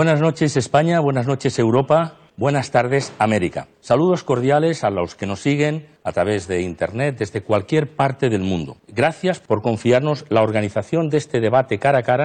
Buenas 0.00 0.22
noches 0.22 0.56
España, 0.56 0.98
buenas 0.98 1.26
noches 1.26 1.58
Europa, 1.58 2.14
buenas 2.38 2.70
tardes 2.70 3.12
América. 3.18 3.68
Saludos 3.82 4.24
cordiales 4.24 4.82
a 4.82 4.88
los 4.88 5.14
que 5.14 5.26
nos 5.26 5.40
siguen 5.40 5.88
a 6.04 6.12
través 6.12 6.48
de 6.48 6.62
Internet 6.62 7.16
desde 7.18 7.42
cualquier 7.42 7.86
parte 7.96 8.30
del 8.30 8.40
mundo. 8.40 8.78
Gracias 8.88 9.40
por 9.40 9.60
confiarnos 9.60 10.24
la 10.30 10.40
organización 10.40 11.10
de 11.10 11.18
este 11.18 11.38
debate 11.38 11.78
cara 11.78 11.98
a 11.98 12.02
cara. 12.02 12.24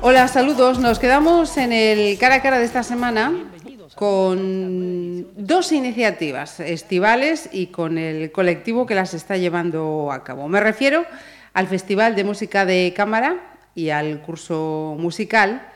Hola, 0.00 0.26
saludos. 0.28 0.78
Nos 0.78 0.98
quedamos 0.98 1.58
en 1.58 1.70
el 1.70 2.16
cara 2.16 2.36
a 2.36 2.40
cara 2.40 2.58
de 2.58 2.64
esta 2.64 2.82
semana 2.82 3.52
con 3.94 5.26
dos 5.36 5.70
iniciativas 5.70 6.60
estivales 6.60 7.50
y 7.52 7.66
con 7.66 7.98
el 7.98 8.32
colectivo 8.32 8.86
que 8.86 8.94
las 8.94 9.12
está 9.12 9.36
llevando 9.36 10.10
a 10.10 10.24
cabo. 10.24 10.48
Me 10.48 10.60
refiero 10.60 11.04
al 11.52 11.66
Festival 11.66 12.16
de 12.16 12.24
Música 12.24 12.64
de 12.64 12.94
Cámara 12.96 13.52
y 13.76 13.90
al 13.90 14.20
curso 14.22 14.96
musical 14.98 15.68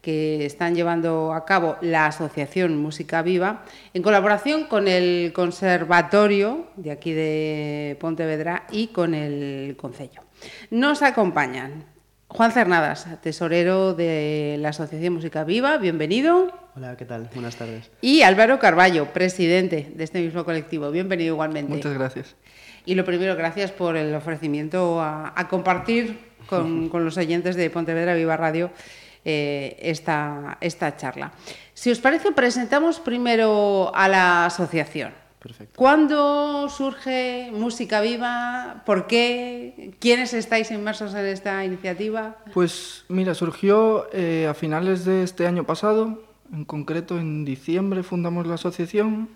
que 0.00 0.46
están 0.46 0.74
llevando 0.74 1.34
a 1.34 1.44
cabo 1.44 1.76
la 1.82 2.06
Asociación 2.06 2.78
Música 2.78 3.20
Viva 3.20 3.64
en 3.92 4.02
colaboración 4.02 4.64
con 4.64 4.88
el 4.88 5.32
Conservatorio 5.34 6.68
de 6.76 6.92
aquí 6.92 7.12
de 7.12 7.98
Pontevedra 8.00 8.64
y 8.70 8.86
con 8.86 9.12
el 9.12 9.76
Concello. 9.76 10.22
Nos 10.70 11.02
acompañan 11.02 11.84
Juan 12.28 12.52
Cernadas, 12.52 13.08
tesorero 13.22 13.92
de 13.94 14.56
la 14.60 14.68
Asociación 14.68 15.14
Música 15.14 15.42
Viva, 15.42 15.78
bienvenido. 15.78 16.52
Hola, 16.76 16.96
¿qué 16.96 17.04
tal? 17.04 17.28
Buenas 17.34 17.56
tardes. 17.56 17.90
Y 18.00 18.22
Álvaro 18.22 18.60
Carballo, 18.60 19.12
presidente 19.12 19.90
de 19.94 20.04
este 20.04 20.20
mismo 20.20 20.44
colectivo, 20.44 20.92
bienvenido 20.92 21.34
igualmente. 21.34 21.72
Muchas 21.72 21.94
gracias. 21.94 22.36
Y 22.86 22.94
lo 22.94 23.04
primero, 23.04 23.34
gracias 23.34 23.72
por 23.72 23.96
el 23.96 24.14
ofrecimiento 24.14 25.00
a, 25.00 25.32
a 25.34 25.48
compartir 25.48 26.27
con, 26.48 26.88
con, 26.90 27.04
los 27.04 27.16
oyentes 27.16 27.56
de 27.56 27.70
Pontevedra 27.70 28.14
Viva 28.14 28.36
Radio 28.36 28.70
eh, 29.24 29.76
esta, 29.82 30.56
esta 30.60 30.96
charla. 30.96 31.32
Si 31.74 31.90
os 31.90 31.98
parece, 31.98 32.32
presentamos 32.32 32.98
primero 33.00 33.92
a 33.94 34.08
la 34.08 34.46
asociación. 34.46 35.12
Perfecto. 35.38 35.74
¿Cuándo 35.76 36.68
surge 36.68 37.50
Música 37.52 38.00
Viva? 38.00 38.82
¿Por 38.86 39.06
qué? 39.06 39.94
¿Quiénes 39.98 40.34
estáis 40.34 40.70
inmersos 40.70 41.14
en 41.14 41.26
esta 41.26 41.64
iniciativa? 41.64 42.38
Pues 42.54 43.04
mira, 43.08 43.34
surgió 43.34 44.08
eh, 44.12 44.46
a 44.48 44.54
finales 44.54 45.04
de 45.04 45.22
este 45.24 45.46
año 45.46 45.64
pasado, 45.64 46.22
en 46.52 46.64
concreto 46.64 47.18
en 47.18 47.44
diciembre 47.44 48.02
fundamos 48.02 48.46
la 48.46 48.54
asociación. 48.54 49.28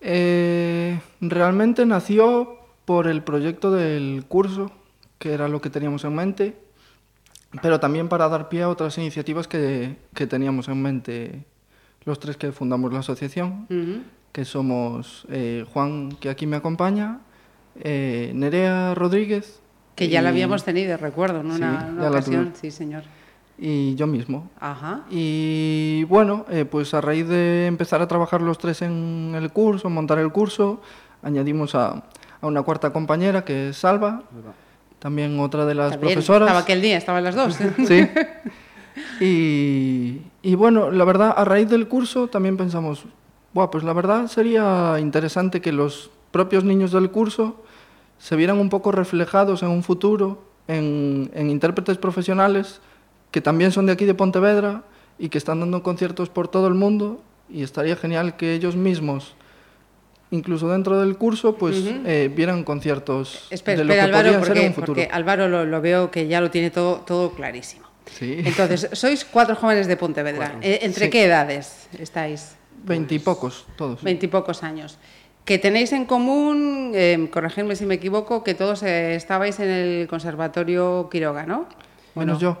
Eh, 0.00 0.98
realmente 1.20 1.84
nació 1.86 2.58
por 2.84 3.08
el 3.08 3.22
proyecto 3.22 3.70
del 3.70 4.24
curso 4.26 4.70
que 5.18 5.32
era 5.32 5.48
lo 5.48 5.60
que 5.60 5.70
teníamos 5.70 6.04
en 6.04 6.14
mente, 6.14 6.56
pero 7.62 7.80
también 7.80 8.08
para 8.08 8.28
dar 8.28 8.48
pie 8.48 8.62
a 8.62 8.68
otras 8.68 8.98
iniciativas 8.98 9.48
que, 9.48 9.96
que 10.14 10.26
teníamos 10.26 10.68
en 10.68 10.82
mente 10.82 11.44
los 12.04 12.20
tres 12.20 12.36
que 12.36 12.52
fundamos 12.52 12.92
la 12.92 13.00
asociación, 13.00 13.66
uh 13.68 13.74
-huh. 13.74 14.02
que 14.32 14.44
somos 14.44 15.26
eh, 15.30 15.64
Juan, 15.72 16.10
que 16.20 16.28
aquí 16.28 16.46
me 16.46 16.56
acompaña, 16.56 17.20
eh, 17.80 18.32
Nerea 18.34 18.94
Rodríguez. 18.94 19.60
Que 19.94 20.08
ya 20.08 20.20
y... 20.20 20.22
la 20.22 20.28
habíamos 20.28 20.62
tenido, 20.64 20.96
recuerdo, 20.96 21.40
en 21.40 21.50
una, 21.50 21.80
sí, 21.80 21.92
una 21.92 22.08
ocasión, 22.08 22.52
sí, 22.54 22.70
señor. 22.70 23.02
Y 23.58 23.94
yo 23.94 24.06
mismo. 24.06 24.50
Ajá. 24.60 25.04
Y 25.10 26.04
bueno, 26.10 26.44
eh, 26.50 26.66
pues 26.66 26.92
a 26.92 27.00
raíz 27.00 27.26
de 27.26 27.66
empezar 27.66 28.02
a 28.02 28.06
trabajar 28.06 28.42
los 28.42 28.58
tres 28.58 28.82
en 28.82 29.32
el 29.34 29.50
curso, 29.50 29.88
montar 29.88 30.18
el 30.18 30.30
curso, 30.30 30.82
añadimos 31.22 31.74
a, 31.74 32.04
a 32.40 32.46
una 32.46 32.62
cuarta 32.62 32.92
compañera 32.92 33.44
que 33.46 33.70
es 33.70 33.78
Salva. 33.78 34.24
También 35.06 35.38
otra 35.38 35.64
de 35.66 35.76
las 35.76 35.92
También 35.92 36.14
profesoras. 36.14 36.48
Estaba 36.48 36.62
aquel 36.64 36.82
día, 36.82 36.96
estaban 36.96 37.22
las 37.22 37.36
dos. 37.36 37.56
sí. 37.86 38.08
Y, 39.20 40.20
y, 40.42 40.54
bueno, 40.56 40.90
la 40.90 41.04
verdad, 41.04 41.32
a 41.36 41.44
raíz 41.44 41.70
del 41.70 41.86
curso 41.86 42.26
también 42.26 42.56
pensamos, 42.56 43.04
Buah, 43.54 43.70
pues 43.70 43.84
la 43.84 43.92
verdad 43.92 44.26
sería 44.26 44.96
interesante 44.98 45.60
que 45.60 45.70
los 45.70 46.10
propios 46.32 46.64
niños 46.64 46.90
del 46.90 47.12
curso 47.12 47.62
se 48.18 48.34
vieran 48.34 48.58
un 48.58 48.68
poco 48.68 48.90
reflejados 48.90 49.62
en 49.62 49.68
un 49.68 49.84
futuro 49.84 50.42
en, 50.66 51.30
en 51.34 51.50
intérpretes 51.50 51.98
profesionales 51.98 52.80
que 53.30 53.40
también 53.40 53.70
son 53.70 53.86
de 53.86 53.92
aquí 53.92 54.06
de 54.06 54.14
Pontevedra 54.14 54.82
y 55.20 55.28
que 55.28 55.38
están 55.38 55.60
dando 55.60 55.84
conciertos 55.84 56.30
por 56.30 56.48
todo 56.48 56.66
el 56.66 56.74
mundo 56.74 57.22
y 57.48 57.62
estaría 57.62 57.94
genial 57.94 58.36
que 58.36 58.54
ellos 58.54 58.74
mismos 58.74 59.35
incluso 60.30 60.68
dentro 60.68 61.00
del 61.00 61.16
curso, 61.16 61.56
pues 61.56 61.76
uh 61.76 61.86
-huh. 61.86 62.02
eh, 62.06 62.30
vieran 62.34 62.64
conciertos 62.64 63.46
espera, 63.50 63.78
de 63.78 63.84
lo 63.84 63.92
espera, 63.92 64.10
que 64.10 64.16
Álvaro, 64.16 64.38
porque, 64.38 64.60
ser 64.60 64.68
un 64.68 64.74
futuro. 64.74 64.86
Porque 64.86 65.08
Álvaro 65.12 65.48
lo, 65.48 65.64
lo, 65.64 65.80
veo 65.80 66.10
que 66.10 66.26
ya 66.26 66.40
lo 66.40 66.50
tiene 66.50 66.70
todo, 66.70 67.00
todo 67.06 67.32
clarísimo. 67.32 67.86
Sí. 68.18 68.42
Entonces, 68.44 68.88
sois 68.92 69.24
cuatro 69.24 69.56
jóvenes 69.56 69.86
de 69.86 69.96
Pontevedra. 69.96 70.50
Cuatro. 70.52 70.58
Eh, 70.62 70.80
¿Entre 70.82 71.06
sí. 71.06 71.10
qué 71.10 71.24
edades 71.24 71.88
estáis? 71.98 72.56
Veintipocos, 72.84 73.66
todos. 73.76 74.02
Veintipocos 74.02 74.62
años. 74.62 74.98
Que 75.44 75.58
tenéis 75.58 75.92
en 75.92 76.06
común, 76.06 76.92
eh, 76.94 77.28
corregidme 77.32 77.76
si 77.76 77.86
me 77.86 77.94
equivoco, 77.94 78.42
que 78.42 78.54
todos 78.54 78.82
eh, 78.82 79.14
estabais 79.14 79.58
en 79.60 79.70
el 79.70 80.08
Conservatorio 80.08 81.08
Quiroga, 81.10 81.46
¿no? 81.46 81.68
Menos 82.14 82.40
yo. 82.40 82.58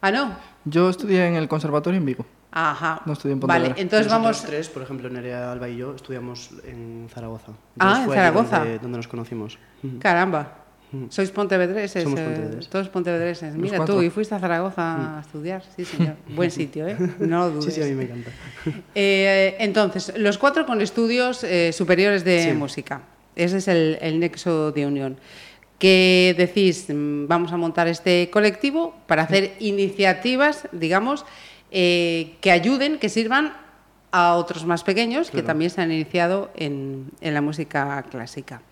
Ah, 0.00 0.10
no. 0.10 0.36
Yo 0.64 0.88
estudié 0.88 1.26
en 1.26 1.34
el 1.34 1.48
Conservatorio 1.48 1.98
en 1.98 2.06
Vigo. 2.06 2.26
Ajá. 2.58 3.02
No 3.04 3.12
estudié 3.12 3.34
en 3.34 3.40
Pontevedra. 3.40 3.68
Vale, 3.68 3.82
entonces 3.82 4.06
Nosotros 4.06 4.36
vamos. 4.36 4.42
tres, 4.44 4.68
por 4.70 4.82
ejemplo, 4.82 5.10
Nerea, 5.10 5.52
Alba 5.52 5.68
y 5.68 5.76
yo, 5.76 5.94
estudiamos 5.94 6.50
en 6.64 7.06
Zaragoza. 7.12 7.52
Ah, 7.78 8.02
en 8.06 8.10
Zaragoza. 8.10 8.58
Donde, 8.60 8.78
donde, 8.78 8.96
nos 8.96 9.08
conocimos. 9.08 9.58
Caramba. 10.00 10.62
Sois 11.10 11.30
pontevedreses, 11.30 12.04
Somos 12.04 12.18
eh, 12.20 12.24
pontevedreses. 12.24 12.70
todos 12.70 12.88
pontevedreses. 12.88 13.54
Mira 13.56 13.84
tú, 13.84 14.00
y 14.00 14.08
fuiste 14.08 14.34
a 14.34 14.38
Zaragoza 14.38 15.18
a 15.18 15.20
estudiar. 15.20 15.62
Sí, 15.76 15.84
señor. 15.84 16.14
Buen 16.34 16.50
sitio, 16.50 16.86
¿eh? 16.88 16.96
No 17.18 17.40
lo 17.40 17.50
dudes. 17.50 17.74
Sí, 17.74 17.82
sí, 17.82 17.82
a 17.82 17.86
mí 17.86 17.92
me 17.94 18.04
encanta. 18.04 18.30
Eh, 18.94 19.56
entonces, 19.58 20.14
los 20.16 20.38
cuatro 20.38 20.64
con 20.64 20.80
estudios 20.80 21.44
eh, 21.44 21.72
superiores 21.74 22.24
de 22.24 22.44
Sí. 22.44 22.52
música. 22.54 23.02
Ese 23.34 23.58
es 23.58 23.68
el, 23.68 23.98
el 24.00 24.18
nexo 24.18 24.72
de 24.72 24.86
unión. 24.86 25.18
Que 25.78 26.34
decís, 26.38 26.86
mm, 26.88 27.26
vamos 27.26 27.52
a 27.52 27.58
montar 27.58 27.86
este 27.88 28.30
colectivo 28.32 28.94
para 29.06 29.24
hacer 29.24 29.52
iniciativas, 29.60 30.68
digamos, 30.72 31.26
eh, 31.78 32.36
que 32.40 32.50
ayuden, 32.50 32.98
que 32.98 33.10
sirvan 33.10 33.52
a 34.10 34.34
otros 34.36 34.64
más 34.64 34.82
pequeños 34.82 35.30
que 35.30 35.42
también 35.42 35.70
se 35.70 35.82
han 35.82 35.92
iniciado 35.92 36.50
en, 36.56 37.10
en 37.20 37.34
la 37.34 37.42
música 37.42 38.02
clásica. 38.10 38.62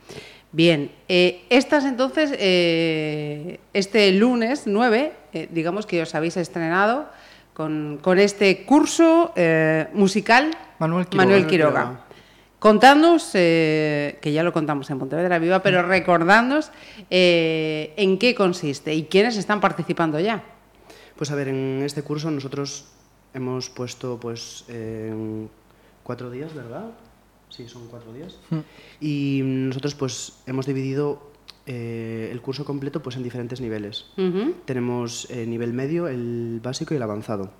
Bien, 0.52 0.90
eh, 1.08 1.44
estas 1.50 1.84
entonces, 1.84 2.32
eh, 2.38 3.60
este 3.74 4.10
lunes 4.12 4.62
9, 4.64 5.12
eh, 5.34 5.48
digamos 5.50 5.84
que 5.84 6.00
os 6.00 6.14
habéis 6.14 6.38
estrenado 6.38 7.06
con, 7.52 7.98
con 8.00 8.18
este 8.18 8.64
curso 8.64 9.32
eh, 9.36 9.88
musical 9.92 10.56
Manuel 10.78 11.06
Quiroga. 11.06 11.24
Manuel 11.24 11.26
Manuel 11.26 11.46
Quiroga. 11.46 11.80
Quiroga. 11.82 12.04
Contadnos, 12.58 13.30
eh, 13.34 14.16
que 14.22 14.32
ya 14.32 14.42
lo 14.42 14.54
contamos 14.54 14.88
en 14.88 14.98
Pontevedra 14.98 15.38
Viva, 15.38 15.60
pero 15.60 15.82
recordadnos 15.82 16.70
eh, 17.10 17.92
en 17.98 18.16
qué 18.16 18.34
consiste 18.34 18.94
y 18.94 19.04
quiénes 19.04 19.36
están 19.36 19.60
participando 19.60 20.18
ya. 20.18 20.42
Pues 21.14 21.30
a 21.30 21.34
ver, 21.34 21.48
en 21.48 21.82
este 21.84 22.00
curso 22.02 22.30
nosotros 22.30 22.93
hemos 23.34 23.68
puesto 23.68 24.18
pues 24.18 24.64
eh, 24.68 25.46
cuatro 26.02 26.30
días, 26.30 26.54
¿verdad? 26.54 26.90
Sí, 27.50 27.68
son 27.68 27.86
cuatro 27.88 28.12
días. 28.12 28.36
Mm. 28.50 28.58
Y 29.00 29.40
nosotros 29.44 29.94
pues 29.94 30.32
hemos 30.46 30.66
dividido 30.66 31.30
eh, 31.66 32.28
el 32.32 32.40
curso 32.40 32.64
completo 32.64 33.02
pues 33.02 33.16
en 33.16 33.22
diferentes 33.22 33.60
niveles. 33.60 34.06
Ujú. 34.16 34.54
Tenemos 34.64 35.28
el 35.30 35.50
nivel 35.50 35.72
medio, 35.72 36.08
el 36.08 36.60
básico 36.62 36.94
y 36.94 36.96
el 36.96 37.02
avanzado. 37.02 37.50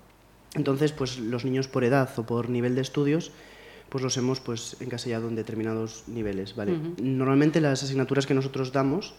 Entonces, 0.54 0.92
pues 0.92 1.18
los 1.18 1.44
niños 1.44 1.66
por 1.66 1.82
edad 1.84 2.08
o 2.16 2.22
por 2.24 2.48
nivel 2.48 2.76
de 2.76 2.80
estudios, 2.80 3.32
pues 3.88 4.02
los 4.04 4.16
hemos 4.16 4.40
pues 4.40 4.76
encasillado 4.80 5.28
en 5.28 5.34
determinados 5.34 6.04
niveles, 6.06 6.54
¿vale? 6.54 6.72
Ujú. 6.72 6.94
Normalmente 7.02 7.60
las 7.60 7.82
asignaturas 7.82 8.26
que 8.26 8.34
nosotros 8.34 8.72
damos 8.72 9.14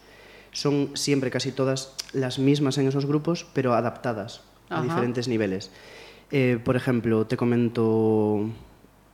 son 0.52 0.90
siempre 0.94 1.30
casi 1.30 1.52
todas 1.52 1.94
las 2.12 2.38
mismas 2.38 2.78
en 2.78 2.88
esos 2.88 3.04
grupos, 3.04 3.46
pero 3.52 3.74
adaptadas 3.74 4.42
a 4.70 4.82
diferentes 4.82 5.28
niveles. 5.28 5.70
Eh, 6.30 6.58
por 6.64 6.76
ejemplo, 6.76 7.26
te 7.26 7.36
comento 7.36 8.48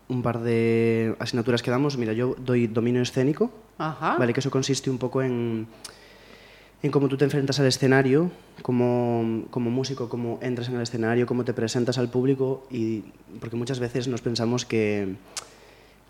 un 0.08 0.22
par 0.22 0.40
de 0.40 1.14
asignaturas 1.18 1.62
que 1.62 1.70
damos. 1.70 1.96
Mira, 1.96 2.12
yo 2.12 2.34
doy 2.38 2.66
dominio 2.66 3.02
escénico, 3.02 3.50
Ajá. 3.78 4.16
¿vale? 4.18 4.32
Que 4.32 4.40
eso 4.40 4.50
consiste 4.50 4.90
un 4.90 4.98
poco 4.98 5.22
en, 5.22 5.66
en 6.82 6.90
cómo 6.90 7.08
tú 7.08 7.16
te 7.16 7.24
enfrentas 7.24 7.60
al 7.60 7.66
escenario, 7.66 8.30
como, 8.62 9.44
como 9.50 9.70
músico, 9.70 10.08
cómo 10.08 10.38
entras 10.42 10.68
en 10.68 10.76
el 10.76 10.82
escenario, 10.82 11.26
cómo 11.26 11.44
te 11.44 11.52
presentas 11.52 11.98
al 11.98 12.08
público, 12.08 12.66
y 12.70 13.04
porque 13.40 13.56
muchas 13.56 13.78
veces 13.78 14.08
nos 14.08 14.20
pensamos 14.20 14.64
que 14.64 15.14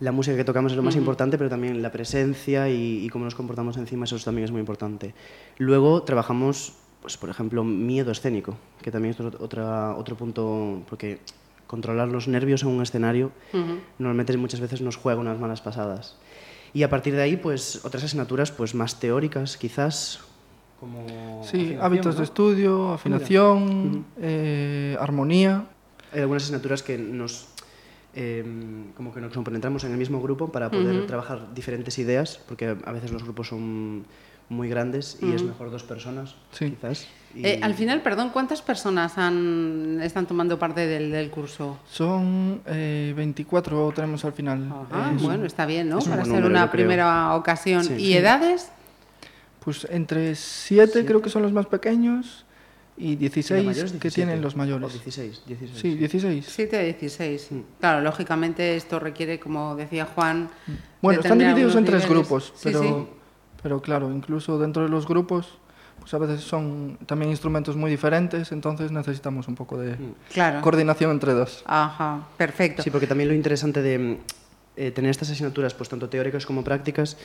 la 0.00 0.10
música 0.10 0.36
que 0.36 0.44
tocamos 0.44 0.72
es 0.72 0.76
lo 0.76 0.82
más 0.82 0.94
Ujú. 0.94 1.02
importante, 1.02 1.38
pero 1.38 1.50
también 1.50 1.80
la 1.82 1.92
presencia 1.92 2.68
y, 2.68 3.04
y 3.04 3.08
cómo 3.08 3.24
nos 3.24 3.34
comportamos 3.36 3.76
encima, 3.76 4.04
eso 4.04 4.18
también 4.18 4.44
es 4.46 4.50
muy 4.50 4.60
importante. 4.60 5.14
Luego 5.58 6.02
trabajamos, 6.02 6.74
pues, 7.02 7.16
por 7.16 7.28
ejemplo, 7.28 7.64
miedo 7.64 8.12
escénico, 8.12 8.56
que 8.80 8.90
también 8.90 9.14
es 9.14 9.20
otra, 9.20 9.94
otro 9.96 10.16
punto, 10.16 10.82
porque 10.88 11.18
controlar 11.66 12.08
los 12.08 12.28
nervios 12.28 12.62
en 12.62 12.68
un 12.68 12.82
escenario 12.82 13.32
Ujú. 13.52 13.80
normalmente 13.98 14.36
muchas 14.36 14.60
veces 14.60 14.80
nos 14.80 14.96
juega 14.96 15.20
unas 15.20 15.38
malas 15.38 15.60
pasadas. 15.60 16.16
Y 16.72 16.84
a 16.84 16.90
partir 16.90 17.14
de 17.14 17.22
ahí, 17.22 17.36
pues 17.36 17.84
otras 17.84 18.04
asignaturas 18.04 18.50
pues 18.52 18.74
más 18.74 18.98
teóricas, 19.00 19.56
quizás, 19.56 20.20
como 20.80 21.40
Sí, 21.44 21.76
hábitos 21.80 22.14
¿no? 22.14 22.18
de 22.20 22.24
estudio, 22.24 22.92
afinación, 22.92 24.06
eh, 24.20 24.96
armonía. 25.00 25.66
Hay 26.12 26.20
algunas 26.20 26.44
asignaturas 26.44 26.82
que 26.82 26.96
nos 26.98 27.48
eh, 28.14 28.44
como 28.94 29.12
que 29.14 29.20
nos 29.20 29.32
compenetramos 29.32 29.84
en 29.84 29.92
el 29.92 29.98
mismo 29.98 30.20
grupo 30.20 30.52
para 30.52 30.70
poder 30.70 31.06
trabajar 31.06 31.54
diferentes 31.54 31.98
ideas, 31.98 32.38
porque 32.46 32.76
a 32.84 32.92
veces 32.92 33.10
los 33.10 33.22
grupos 33.22 33.48
son 33.48 34.04
muy 34.52 34.68
grandes 34.68 35.18
y 35.20 35.32
es 35.32 35.42
mejor 35.42 35.70
dos 35.70 35.82
personas, 35.82 36.34
Sí. 36.52 36.70
quizás. 36.70 37.06
y- 37.34 37.46
Eh, 37.46 37.60
al 37.62 37.74
final, 37.74 38.02
perdón, 38.02 38.30
¿cuántas 38.30 38.60
personas 38.62 39.16
han, 39.18 40.00
están 40.02 40.26
tomando 40.26 40.58
parte 40.58 40.86
del, 40.86 41.10
del 41.10 41.30
curso? 41.30 41.78
Son 41.90 42.60
eh, 42.66 43.12
24 43.16 43.92
tenemos 43.94 44.24
al 44.24 44.32
final. 44.34 44.68
Ah, 44.92 45.12
Eh, 45.14 45.18
bueno, 45.22 45.46
está 45.46 45.64
bien, 45.66 45.88
¿no? 45.88 45.98
es 45.98 46.04
un 46.04 46.10
Para 46.10 46.22
buen 46.22 46.32
ser 46.32 46.40
número, 46.42 46.52
una 46.52 46.66
yo 46.66 46.70
creo. 46.70 46.84
primera 46.86 47.34
ocasión. 47.34 47.84
Sí. 47.84 47.94
¿Y 47.94 47.98
Sí. 48.06 48.16
edades? 48.16 48.70
Pues 49.64 49.86
entre 49.90 50.34
7 50.34 51.04
creo 51.06 51.22
que 51.22 51.30
son 51.30 51.42
los 51.42 51.52
más 51.52 51.66
pequeños 51.66 52.44
y 52.96 53.12
¿Y 53.12 53.16
16 53.16 53.58
los 53.64 53.66
mayores, 53.74 53.92
que 53.92 53.98
17? 53.98 54.14
tienen 54.14 54.42
los 54.42 54.54
O 54.54 54.58
mayores. 54.58 54.92
16, 54.92 55.42
16. 55.46 55.80
Sí, 55.80 55.94
16. 55.94 56.46
7 56.48 56.76
a 56.76 56.82
16. 56.82 57.48
Claro, 57.80 58.00
lógicamente 58.02 58.76
esto 58.76 58.98
requiere, 58.98 59.38
como 59.40 59.74
decía 59.76 60.04
Juan... 60.04 60.50
Bueno, 61.00 61.20
están 61.20 61.38
divididos 61.38 61.74
en 61.76 61.84
tres 61.84 62.02
niveles. 62.02 62.10
grupos, 62.28 62.52
Sí, 62.56 62.60
pero, 62.64 62.82
sí. 62.82 62.94
Pero 63.62 63.80
claro, 63.80 64.10
incluso 64.12 64.58
dentro 64.58 64.82
de 64.82 64.88
los 64.88 65.06
grupos, 65.06 65.58
pues 66.00 66.12
a 66.14 66.18
veces 66.18 66.40
son 66.40 66.98
también 67.06 67.30
instrumentos 67.30 67.76
muy 67.76 67.90
diferentes, 67.90 68.50
entonces 68.52 68.90
necesitamos 68.90 69.46
un 69.48 69.54
poco 69.54 69.78
de 69.78 69.96
Claro. 70.32 70.60
coordinación 70.60 71.12
entre 71.12 71.32
dos. 71.32 71.62
Ajá, 71.66 72.26
perfecto. 72.36 72.82
Sí, 72.82 72.90
porque 72.90 73.06
también 73.06 73.28
lo 73.28 73.34
interesante 73.34 73.82
de 73.82 73.98
mm, 73.98 74.16
eh, 74.76 74.90
tener 74.90 75.10
estas 75.10 75.30
asignaturas, 75.30 75.74
pues 75.74 75.88
tanto 75.88 76.08
teóricas 76.08 76.44
como 76.44 76.64
prácticas, 76.64 77.16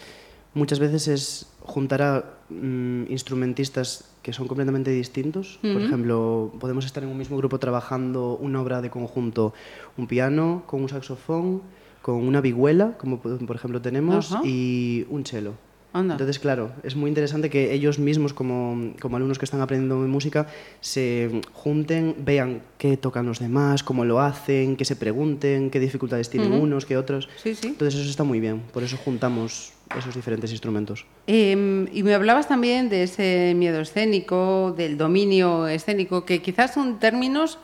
muchas 0.54 0.80
veces 0.80 1.08
es 1.08 1.48
juntar 1.62 2.02
a 2.02 2.24
mm, 2.50 3.06
instrumentistas 3.10 4.06
que 4.22 4.34
son 4.34 4.48
completamente 4.48 4.92
distintos. 4.92 5.58
Por 5.62 5.82
ejemplo, 5.82 6.52
podemos 6.60 6.86
estar 6.86 7.02
en 7.04 7.10
un 7.10 7.18
mismo 7.18 7.38
grupo 7.38 7.60
trabajando 7.60 8.36
una 8.36 8.62
obra 8.62 8.82
de 8.82 8.90
conjunto, 8.90 9.54
un 9.98 10.06
piano 10.08 10.64
con 10.68 10.82
un 10.82 10.90
saxofón, 10.90 11.62
con 12.02 12.16
una 12.16 12.42
vihuela, 12.42 12.98
como 12.98 13.20
por 13.20 13.56
ejemplo 13.56 13.82
tenemos, 13.82 14.38
y 14.44 15.06
un 15.10 15.26
cello. 15.26 15.54
Anda. 15.94 16.16
Entonces, 16.16 16.40
claro, 16.40 16.72
es 16.84 16.96
muy 16.96 17.10
interesante 17.10 17.50
que 17.50 17.74
ellos 17.74 17.98
mismos, 17.98 18.34
como, 18.34 18.94
como 19.00 19.18
alumnos 19.18 19.40
que 19.40 19.46
están 19.46 19.62
aprendiendo 19.62 19.96
música, 19.96 20.48
se 20.82 21.42
junten, 21.54 22.16
vean 22.20 22.62
qué 22.78 22.98
tocan 22.98 23.26
los 23.26 23.40
demás, 23.40 23.84
cómo 23.84 24.06
lo 24.06 24.20
hacen, 24.20 24.76
que 24.76 24.86
se 24.86 24.96
pregunten, 24.96 25.70
qué 25.70 25.80
dificultades 25.80 26.30
tienen 26.30 26.54
unos, 26.54 26.86
qué 26.86 26.98
otros. 26.98 27.30
Sí, 27.42 27.56
sí. 27.56 27.70
Entonces, 27.70 28.00
eso 28.00 28.10
está 28.10 28.24
muy 28.24 28.40
bien. 28.40 28.62
Por 28.74 28.84
eso 28.84 28.98
juntamos 28.98 29.74
esos 29.98 30.14
diferentes 30.14 30.52
instrumentos. 30.52 31.06
Eh, 31.28 31.88
y 31.92 32.04
me 32.04 32.14
hablabas 32.14 32.48
también 32.48 32.90
de 32.90 33.04
ese 33.04 33.54
miedo 33.56 33.80
escénico, 33.80 34.74
del 34.78 34.98
dominio 34.98 35.68
escénico, 35.68 36.26
que 36.26 36.42
quizás 36.42 36.74
son 36.74 37.00
términos 37.00 37.60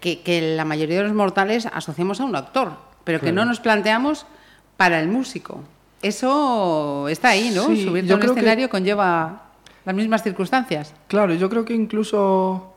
que, 0.00 0.20
que 0.20 0.56
la 0.56 0.64
mayoría 0.64 0.98
de 0.98 1.04
los 1.04 1.14
mortales 1.14 1.66
asociamos 1.66 2.20
a 2.20 2.24
un 2.24 2.34
actor, 2.34 2.72
pero 3.04 3.20
que 3.20 3.32
no 3.32 3.44
nos 3.44 3.60
planteamos 3.60 4.26
para 4.76 5.00
el 5.00 5.08
músico. 5.08 5.62
Eso 6.02 7.08
está 7.08 7.30
ahí, 7.30 7.50
¿no? 7.54 7.66
Sí, 7.68 7.84
Subirte 7.84 8.08
yo 8.08 8.14
a 8.14 8.18
un 8.18 8.20
que- 8.22 8.26
escenario 8.28 8.68
conlleva 8.68 9.44
las 9.84 9.94
mismas 9.94 10.22
circunstancias. 10.22 10.94
Claro, 11.08 11.32
yo 11.34 11.48
creo 11.48 11.64
que 11.64 11.74
incluso 11.74 12.74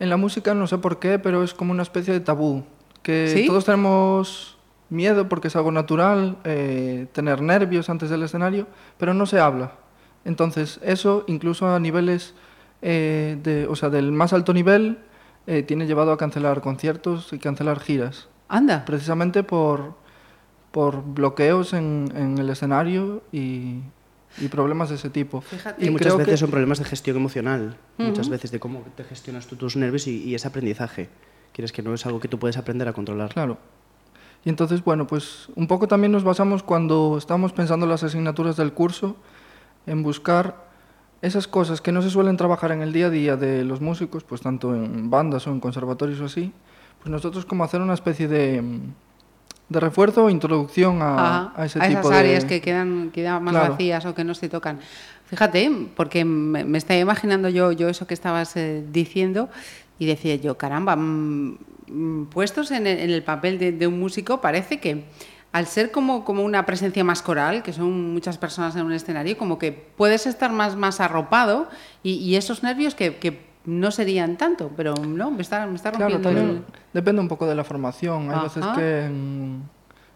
en 0.00 0.10
la 0.10 0.16
música, 0.16 0.54
no 0.54 0.66
sé 0.66 0.78
por 0.78 0.98
qué, 0.98 1.18
pero 1.18 1.42
es 1.42 1.54
como 1.54 1.72
una 1.72 1.82
especie 1.82 2.12
de 2.12 2.20
tabú. 2.20 2.64
Que 3.02 3.32
¿Sí? 3.34 3.46
todos 3.46 3.64
tenemos 3.64 4.56
miedo 4.90 5.28
porque 5.28 5.48
es 5.48 5.56
algo 5.56 5.70
natural, 5.72 6.38
eh, 6.44 7.06
tener 7.12 7.42
nervios 7.42 7.88
antes 7.90 8.10
del 8.10 8.22
escenario, 8.22 8.66
pero 8.98 9.14
no 9.14 9.26
se 9.26 9.38
habla. 9.40 9.72
Entonces, 10.24 10.80
eso 10.82 11.24
incluso 11.26 11.66
a 11.72 11.78
niveles, 11.80 12.34
eh, 12.82 13.38
de, 13.42 13.66
o 13.66 13.76
sea, 13.76 13.88
del 13.88 14.12
más 14.12 14.32
alto 14.32 14.52
nivel, 14.52 14.98
eh, 15.46 15.62
tiene 15.62 15.86
llevado 15.86 16.12
a 16.12 16.16
cancelar 16.18 16.60
conciertos 16.60 17.32
y 17.32 17.38
cancelar 17.38 17.80
giras. 17.80 18.28
Anda. 18.48 18.84
Precisamente 18.84 19.42
por, 19.42 19.94
por 20.70 21.02
bloqueos 21.02 21.72
en, 21.72 22.12
en 22.14 22.38
el 22.38 22.50
escenario 22.50 23.22
y, 23.32 23.80
y 24.38 24.48
problemas 24.50 24.88
de 24.90 24.96
ese 24.96 25.10
tipo. 25.10 25.40
Fíjate. 25.40 25.84
Y, 25.84 25.90
muchas 25.90 26.08
creo 26.08 26.18
veces 26.18 26.32
que- 26.34 26.38
son 26.38 26.50
problemas 26.50 26.78
de 26.78 26.84
gestión 26.84 27.16
emocional, 27.16 27.76
muchas 27.96 28.28
veces 28.28 28.50
de 28.50 28.60
cómo 28.60 28.84
te 28.96 29.04
gestionas 29.04 29.46
tú 29.46 29.56
tus 29.56 29.76
nervios 29.76 30.06
y, 30.06 30.22
y 30.24 30.34
ese 30.34 30.48
aprendizaje. 30.48 31.08
Quieres 31.52 31.72
que 31.72 31.82
no 31.82 31.94
es 31.94 32.04
algo 32.06 32.20
que 32.20 32.28
tú 32.28 32.38
puedes 32.38 32.56
aprender 32.56 32.86
a 32.88 32.92
controlar. 32.92 33.32
Claro. 33.32 33.58
Y 34.44 34.50
entonces, 34.50 34.84
bueno, 34.84 35.06
pues 35.06 35.48
un 35.56 35.66
poco 35.66 35.88
también 35.88 36.12
nos 36.12 36.22
basamos 36.22 36.62
cuando 36.62 37.16
estamos 37.18 37.52
pensando 37.52 37.86
las 37.86 38.04
asignaturas 38.04 38.56
del 38.56 38.72
curso 38.72 39.16
en 39.86 40.02
buscar 40.04 40.68
esas 41.22 41.48
cosas 41.48 41.80
que 41.80 41.90
no 41.90 42.00
se 42.02 42.10
suelen 42.10 42.36
trabajar 42.36 42.70
en 42.70 42.80
el 42.80 42.92
día 42.92 43.06
a 43.06 43.10
día 43.10 43.36
de 43.36 43.64
los 43.64 43.80
músicos, 43.80 44.22
pues 44.22 44.40
tanto 44.42 44.76
en 44.76 45.10
bandas 45.10 45.48
o 45.48 45.50
en 45.50 45.58
conservatorios 45.58 46.20
o 46.20 46.26
así, 46.26 46.52
pues 47.00 47.10
nosotros 47.10 47.44
como 47.44 47.64
hacer 47.64 47.80
una 47.80 47.94
especie 47.94 48.28
de, 48.28 48.62
de 49.68 49.80
refuerzo 49.80 50.24
o 50.24 50.30
introducción 50.30 51.00
a, 51.02 51.52
a 51.56 51.66
ese 51.66 51.78
a 51.78 51.88
tipo 51.88 52.00
esas 52.00 52.10
de... 52.10 52.16
áreas 52.16 52.44
que 52.44 52.60
quedan, 52.60 53.10
quedan 53.12 53.42
más 53.44 53.52
Claro. 53.54 53.72
vacías 53.72 54.04
o 54.06 54.14
que 54.14 54.24
no 54.24 54.34
se 54.34 54.48
tocan. 54.48 54.78
Fíjate, 55.26 55.70
porque 55.94 56.24
me, 56.24 56.64
me 56.64 56.78
estaba 56.78 56.98
imaginando 56.98 57.48
yo, 57.50 57.72
yo 57.72 57.88
eso 57.88 58.06
que 58.06 58.14
estabas 58.14 58.56
eh, 58.56 58.82
diciendo 58.90 59.50
y 59.98 60.06
decía 60.06 60.36
yo, 60.36 60.56
caramba, 60.56 60.96
mm, 60.96 61.58
mm, 61.88 62.26
puestos 62.30 62.70
en 62.70 62.86
el, 62.86 62.98
en 62.98 63.10
el 63.10 63.22
papel 63.22 63.58
de, 63.58 63.72
de 63.72 63.86
un 63.86 64.00
músico, 64.00 64.40
parece 64.40 64.80
que 64.80 65.04
al 65.52 65.66
ser 65.66 65.90
como, 65.90 66.24
como 66.24 66.44
una 66.44 66.64
presencia 66.66 67.04
más 67.04 67.20
coral, 67.22 67.62
que 67.62 67.72
son 67.72 68.12
muchas 68.12 68.36
personas 68.38 68.76
en 68.76 68.84
un 68.84 68.92
escenario, 68.92 69.36
como 69.36 69.58
que 69.58 69.72
puedes 69.72 70.26
estar 70.26 70.52
más, 70.52 70.76
más 70.76 71.00
arropado 71.00 71.68
y, 72.02 72.12
y 72.14 72.36
esos 72.36 72.62
nervios 72.62 72.94
que, 72.94 73.16
que 73.16 73.47
no 73.68 73.90
serían 73.90 74.36
tanto, 74.38 74.70
pero 74.76 74.94
no, 74.94 75.30
me 75.30 75.42
está, 75.42 75.66
me 75.66 75.74
está 75.76 75.92
Claro, 75.92 76.14
rompiendo 76.14 76.40
el- 76.40 76.64
depende 76.94 77.20
un 77.20 77.28
poco 77.28 77.46
de 77.46 77.54
la 77.54 77.64
formación. 77.64 78.30
Hay 78.30 78.36
Ajá. 78.36 78.42
veces 78.44 78.66
que 78.74 79.04
en, 79.04 79.62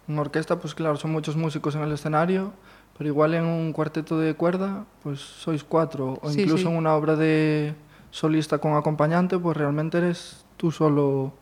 en 0.09 0.19
orquesta, 0.19 0.59
pues 0.59 0.75
claro, 0.75 0.97
son 0.97 1.13
muchos 1.13 1.37
músicos 1.37 1.75
en 1.75 1.83
el 1.83 1.93
escenario, 1.93 2.53
pero 2.97 3.09
igual 3.09 3.35
en 3.35 3.45
un 3.45 3.73
cuarteto 3.73 4.19
de 4.19 4.35
cuerda, 4.35 4.85
pues 5.03 5.21
sois 5.21 5.65
cuatro. 5.65 6.19
O 6.23 6.31
Sí, 6.31 6.41
incluso 6.43 6.63
sí. 6.65 6.69
en 6.69 6.77
una 6.77 6.95
obra 6.95 7.15
de 7.17 7.75
solista 8.11 8.57
con 8.59 8.75
acompañante, 8.75 9.39
pues 9.39 9.55
realmente 9.57 9.99
eres 9.99 10.45
tú 10.57 10.71
solo 10.71 11.35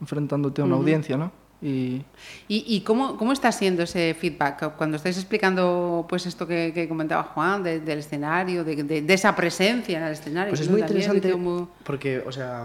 enfrentándote 0.00 0.60
a 0.60 0.64
una 0.66 0.76
audiencia, 0.76 1.16
¿no? 1.16 1.32
Y 1.66 2.02
¿Y, 2.48 2.64
y 2.76 2.80
cómo, 2.82 3.16
cómo 3.16 3.32
está 3.32 3.50
siendo 3.50 3.82
ese 3.82 4.14
feedback? 4.14 4.76
Cuando 4.76 4.96
estáis 4.98 5.16
explicando 5.16 6.06
pues 6.08 6.24
esto 6.26 6.46
que, 6.46 6.70
que 6.72 6.88
comentaba 6.88 7.24
Juan, 7.24 7.62
de- 7.64 7.80
del 7.80 7.98
escenario, 7.98 8.62
de, 8.62 8.76
de- 8.84 9.02
de 9.02 9.14
esa 9.14 9.34
presencia 9.34 9.98
en 9.98 10.04
el 10.04 10.12
escenario. 10.12 10.50
Pues 10.50 10.60
es 10.60 10.70
muy 10.70 10.80
interesante 10.80 11.28
porque, 11.84 12.20
o 12.24 12.30
sea, 12.30 12.64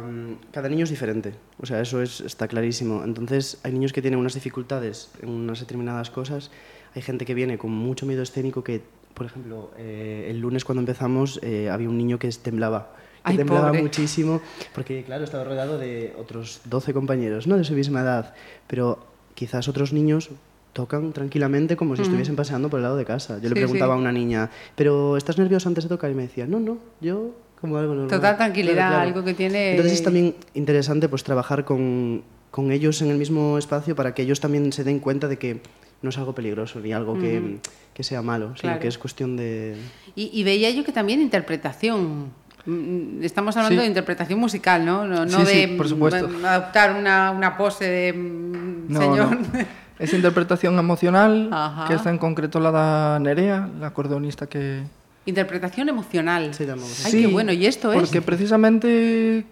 cada 0.52 0.70
niño 0.70 0.84
es 0.84 0.90
diferente. 0.92 1.34
O 1.60 1.66
sea, 1.66 1.82
eso 1.82 2.02
es, 2.02 2.22
está 2.22 2.48
clarísimo. 2.48 3.04
Entonces, 3.04 3.58
hay 3.64 3.72
niños 3.72 3.92
que 3.92 4.02
tienen 4.02 4.20
unas 4.20 4.36
dificultades 4.36 5.10
en 5.22 5.30
unas 5.30 5.60
determinadas 5.60 6.12
cosas. 6.12 6.52
Hay 6.96 7.02
gente 7.02 7.26
que 7.26 7.34
viene 7.34 7.58
con 7.58 7.72
mucho 7.72 8.06
miedo 8.06 8.22
escénico 8.22 8.64
que, 8.64 8.82
por 9.16 9.26
ejemplo, 9.26 9.72
eh, 9.78 10.28
el 10.30 10.40
lunes 10.40 10.64
cuando 10.64 10.82
empezamos 10.82 11.40
eh, 11.42 11.70
había 11.72 11.90
un 11.90 11.98
niño 11.98 12.20
que 12.20 12.30
temblaba. 12.30 12.94
Ay, 13.24 13.38
temblaba 13.38 13.68
pobre. 13.68 13.82
muchísimo 13.84 14.42
porque, 14.74 15.04
claro, 15.04 15.24
estaba 15.24 15.44
rodeado 15.44 15.78
de 15.78 16.14
otros 16.18 16.62
12 16.66 16.94
compañeros, 16.94 17.48
¿no? 17.48 17.58
De 17.58 17.64
su 17.64 17.74
misma 17.74 18.02
edad. 18.02 18.34
Pero 18.68 19.00
quizás 19.36 19.68
otros 19.68 19.94
niños 19.94 20.30
tocan 20.74 21.12
tranquilamente 21.14 21.76
como 21.76 21.96
si 21.96 22.02
estuviesen 22.04 22.36
paseando 22.36 22.70
por 22.70 22.80
el 22.80 22.84
lado 22.84 22.96
de 22.98 23.06
casa. 23.06 23.36
Yo 23.36 23.44
le 23.44 23.50
Sí, 23.50 23.54
preguntaba 23.56 23.94
sí. 23.94 23.98
a 23.98 24.02
una 24.02 24.12
niña, 24.12 24.50
¿pero 24.76 25.18
estás 25.18 25.38
nervioso 25.38 25.68
antes 25.68 25.84
de 25.84 25.90
tocar? 25.90 26.10
Y 26.12 26.16
me 26.16 26.24
decía, 26.24 26.48
no, 26.48 26.60
no, 26.60 26.78
yo 27.02 27.32
como 27.60 27.78
algo 27.78 27.94
normal. 27.94 28.10
Total 28.10 28.38
tranquilidad, 28.38 29.02
algo 29.02 29.24
que 29.24 29.34
tiene- 29.34 29.72
Entonces 29.72 29.94
es 29.94 30.04
también 30.04 30.34
interesante 30.54 31.10
pues 31.10 31.24
trabajar 31.24 31.64
con, 31.66 32.24
con 32.50 32.72
ellos 32.72 33.02
en 33.02 33.12
el 33.12 33.18
mismo 33.18 33.58
espacio 33.58 33.96
para 33.96 34.14
que 34.16 34.22
ellos 34.24 34.40
también 34.40 34.72
se 34.74 34.84
den 34.84 35.00
cuenta 35.00 35.28
de 35.28 35.38
que 35.38 35.62
no 36.02 36.10
es 36.10 36.18
algo 36.18 36.34
peligroso 36.34 36.80
ni 36.80 36.92
algo 36.94 37.20
que, 37.20 37.58
que 37.94 38.04
sea 38.04 38.22
malo, 38.24 38.48
sino 38.56 38.62
Claro. 38.72 38.80
que 38.80 38.88
es 38.88 38.98
cuestión 38.98 39.38
de... 39.38 39.76
Y, 40.16 40.32
y 40.34 40.44
veía 40.44 40.72
yo 40.72 40.84
que 40.84 40.92
también 40.92 41.22
interpretación. 41.22 42.32
Mm, 42.66 43.24
Estamos 43.24 43.56
hablando 43.58 43.78
Sí. 43.78 43.82
de 43.82 43.88
interpretación 43.88 44.40
musical, 44.40 44.86
¿no? 44.86 45.06
No, 45.06 45.26
no 45.26 45.40
Sí, 45.40 45.46
sí, 45.46 45.60
de 45.62 45.78
por 45.78 45.88
supuesto. 45.88 46.28
mm, 46.30 46.46
adoptar 46.46 46.96
una, 46.96 47.32
una 47.32 47.58
pose 47.58 47.86
de 47.86 48.14
mm, 48.14 48.86
no, 48.94 49.00
señor. 49.00 49.32
no. 49.54 49.82
Esa 50.00 50.16
interpretación 50.16 50.78
emocional, 50.80 51.50
Ajá. 51.52 51.88
que 51.88 51.94
esta 51.94 52.10
en 52.10 52.18
concreto 52.18 52.60
la 52.60 52.72
da 52.72 53.20
Nerea, 53.20 53.70
la 53.80 53.88
acordeonista 53.88 54.48
que, 54.48 54.82
interpretación 55.28 55.88
emocional. 55.90 56.52
Sí, 56.56 56.66
Ay, 57.06 57.12
qué 57.12 57.28
bueno. 57.28 57.52
¿Y 57.54 57.68
esto 57.68 57.94
es? 57.94 58.00
Porque 58.00 58.24
precisamente, 58.24 59.46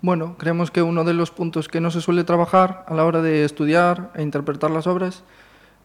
bueno, 0.00 0.36
creemos 0.38 0.70
que 0.70 0.82
uno 0.82 1.02
de 1.02 1.14
los 1.14 1.32
puntos 1.32 1.66
que 1.68 1.80
no 1.80 1.90
se 1.90 2.00
suele 2.00 2.22
trabajar 2.22 2.84
a 2.86 2.94
la 2.94 3.04
hora 3.04 3.20
de 3.22 3.44
estudiar 3.44 4.12
e 4.14 4.22
interpretar 4.22 4.70
las 4.70 4.86
obras 4.86 5.24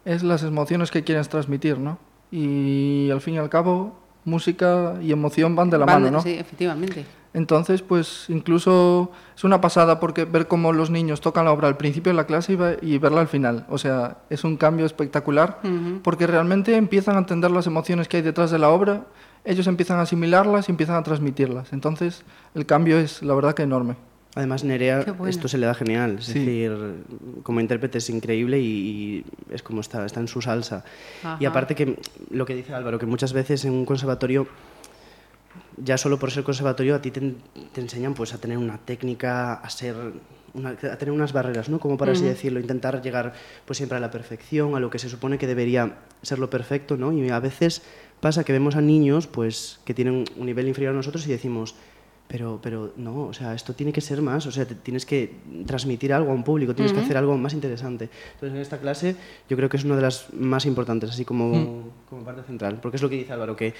es 0.05 0.21
las 0.21 0.43
emociones 0.43 0.91
que 0.91 1.03
quieres 1.03 1.29
transmitir, 1.29 1.79
¿no? 1.79 1.97
Y 2.31 3.09
al 3.11 3.21
fin 3.21 3.33
y 3.33 3.37
al 3.39 3.49
cabo, 3.49 3.99
música 4.25 4.95
y 5.01 5.11
emoción 5.11 5.55
van 5.55 5.69
de 5.69 5.77
la 5.77 5.85
mano, 5.85 6.11
¿no? 6.11 6.21
Sí, 6.21 6.33
efectivamente. 6.33 7.05
Entonces, 7.33 7.81
pues 7.81 8.25
incluso 8.27 9.11
es 9.35 9.43
una 9.45 9.61
pasada 9.61 10.01
porque 10.01 10.25
ver 10.25 10.47
cómo 10.47 10.73
los 10.73 10.89
niños 10.89 11.21
tocan 11.21 11.45
la 11.45 11.53
obra 11.53 11.69
al 11.69 11.77
principio 11.77 12.11
de 12.11 12.17
la 12.17 12.25
clase 12.25 12.57
y, 12.81 12.97
verla 12.97 13.21
al 13.21 13.29
final. 13.29 13.65
O 13.69 13.77
sea, 13.77 14.17
es 14.29 14.43
un 14.43 14.57
cambio 14.57 14.85
espectacular 14.85 15.59
porque 16.03 16.27
realmente 16.27 16.75
empiezan 16.75 17.15
a 17.15 17.19
entender 17.19 17.51
las 17.51 17.67
emociones 17.67 18.09
que 18.09 18.17
hay 18.17 18.23
detrás 18.23 18.51
de 18.51 18.59
la 18.59 18.69
obra, 18.69 19.05
ellos 19.45 19.67
empiezan 19.67 19.97
a 19.99 20.01
asimilarlas 20.01 20.67
y 20.67 20.71
empiezan 20.71 20.97
a 20.97 21.03
transmitirlas. 21.03 21.71
Entonces, 21.71 22.23
el 22.53 22.65
cambio 22.65 22.99
es, 22.99 23.23
la 23.23 23.33
verdad, 23.33 23.53
que 23.53 23.63
enorme. 23.63 23.95
Además, 24.35 24.63
Nerea, 24.63 25.05
esto 25.27 25.47
se 25.47 25.57
le 25.57 25.65
da 25.65 25.73
genial. 25.73 26.17
Es 26.19 26.33
decir, 26.33 26.71
como 27.43 27.59
intérprete 27.59 27.97
es 27.97 28.09
increíble 28.09 28.59
y, 28.59 29.25
es 29.49 29.61
como 29.61 29.81
está, 29.81 30.05
está 30.05 30.21
en 30.21 30.27
su 30.27 30.41
salsa. 30.41 30.85
Y 31.39 31.45
aparte 31.45 31.75
que 31.75 31.97
lo 32.29 32.45
que 32.45 32.55
dice 32.55 32.73
Álvaro, 32.73 32.97
que 32.97 33.05
muchas 33.05 33.33
veces 33.33 33.65
en 33.65 33.73
un 33.73 33.85
conservatorio 33.85 34.47
ya 35.77 35.97
solo 35.97 36.19
por 36.19 36.31
ser 36.31 36.43
conservatorio 36.43 36.95
a 36.95 37.01
ti 37.01 37.11
te, 37.11 37.33
enseñan 37.75 38.13
pues 38.13 38.33
a 38.33 38.37
tener 38.37 38.57
una 38.57 38.77
técnica, 38.77 39.53
a 39.53 39.69
ser 39.69 39.95
a 40.53 40.97
tener 40.97 41.13
unas 41.13 41.31
barreras, 41.31 41.69
¿no? 41.69 41.79
Como 41.79 41.97
para 41.97 42.11
así 42.11 42.25
decirlo, 42.25 42.59
intentar 42.59 43.01
llegar 43.01 43.33
pues 43.65 43.77
siempre 43.77 43.97
a 43.97 44.01
la 44.01 44.11
perfección, 44.11 44.75
a 44.75 44.81
lo 44.81 44.89
que 44.89 44.99
se 44.99 45.07
supone 45.07 45.37
que 45.37 45.47
debería 45.47 45.99
ser 46.21 46.39
lo 46.39 46.49
perfecto, 46.49 46.97
¿no? 46.97 47.13
Y 47.13 47.29
a 47.29 47.39
veces 47.39 47.83
pasa 48.19 48.43
que 48.43 48.51
vemos 48.51 48.75
a 48.75 48.81
niños 48.81 49.27
pues 49.27 49.79
que 49.85 49.93
tienen 49.93 50.25
un 50.35 50.45
nivel 50.45 50.67
inferior 50.67 50.93
a 50.93 50.97
nosotros 50.97 51.25
y 51.25 51.31
decimos, 51.31 51.75
pero, 52.31 52.59
pero 52.63 52.93
no, 52.95 53.23
o 53.23 53.33
sea, 53.33 53.53
esto 53.53 53.73
tiene 53.73 53.91
que 53.91 53.99
ser 53.99 54.21
más, 54.21 54.45
o 54.45 54.53
sea, 54.53 54.65
tienes 54.65 55.05
que 55.05 55.35
transmitir 55.65 56.13
algo 56.13 56.31
a 56.31 56.33
un 56.33 56.45
público, 56.45 56.73
tienes 56.73 56.93
que 56.93 57.01
hacer 57.01 57.17
algo 57.17 57.37
más 57.37 57.53
interesante. 57.53 58.09
Entonces, 58.35 58.55
en 58.55 58.61
esta 58.61 58.77
clase 58.77 59.17
yo 59.49 59.57
creo 59.57 59.67
que 59.67 59.75
es 59.75 59.83
una 59.83 59.97
de 59.97 60.01
las 60.01 60.33
más 60.33 60.65
importantes, 60.65 61.09
así 61.09 61.25
como, 61.25 61.49
mm. 61.49 61.83
como 62.09 62.23
parte 62.23 62.43
central, 62.43 62.79
porque 62.81 62.95
es 62.95 63.01
lo 63.01 63.09
que 63.09 63.17
dice 63.17 63.33
Álvaro, 63.33 63.57
que 63.57 63.73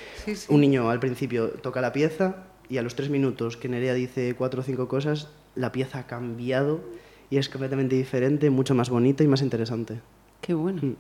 un 0.50 0.60
niño 0.60 0.90
al 0.90 1.00
principio 1.00 1.48
toca 1.48 1.80
la 1.80 1.94
pieza 1.94 2.44
y 2.68 2.78
a 2.78 2.82
los 2.82 2.94
tres 2.94 3.10
minutos 3.10 3.56
que 3.56 3.70
Nerea 3.70 3.94
dice 3.94 4.36
cuatro 4.38 4.60
o 4.60 4.64
cinco 4.66 4.90
cosas, 4.90 5.30
la 5.56 5.72
pieza 5.72 6.00
ha 6.00 6.08
cambiado 6.08 6.82
y 7.30 7.38
es 7.38 7.48
completamente 7.48 7.96
diferente, 7.96 8.50
mucho 8.50 8.76
más 8.76 8.90
bonita 8.90 9.24
y 9.24 9.28
más 9.28 9.42
interesante. 9.42 10.02
Qué 10.42 10.54
bueno. 10.54 10.82
Mm. 10.82 10.96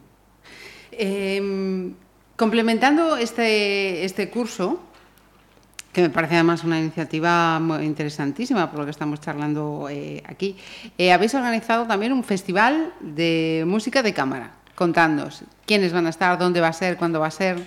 Em, 0.94 1.94
complementando 2.38 3.18
este, 3.18 4.06
este 4.06 4.30
curso, 4.30 4.80
que 5.94 6.02
me 6.02 6.10
parece 6.10 6.36
además 6.36 6.64
una 6.64 6.80
iniciativa 6.80 7.60
muy 7.60 7.84
interesantísima 7.84 8.70
por 8.70 8.80
lo 8.80 8.86
que 8.86 8.92
estamos 8.92 9.20
charlando 9.20 9.88
eh, 9.90 10.24
aquí. 10.26 10.56
Eh, 10.98 11.12
habéis 11.12 11.36
organizado 11.36 11.86
también 11.86 12.14
un 12.14 12.24
festival 12.24 12.94
de 13.02 13.64
música 13.68 14.02
de 14.02 14.14
cámara. 14.14 14.52
Contadnos, 14.76 15.44
¿quiénes 15.66 15.94
van 15.94 16.08
a 16.08 16.10
estar? 16.10 16.38
¿Dónde 16.40 16.62
va 16.62 16.70
a 16.70 16.74
ser? 16.74 16.98
¿Cuándo 16.98 17.20
va 17.20 17.28
a 17.28 17.32
ser? 17.32 17.62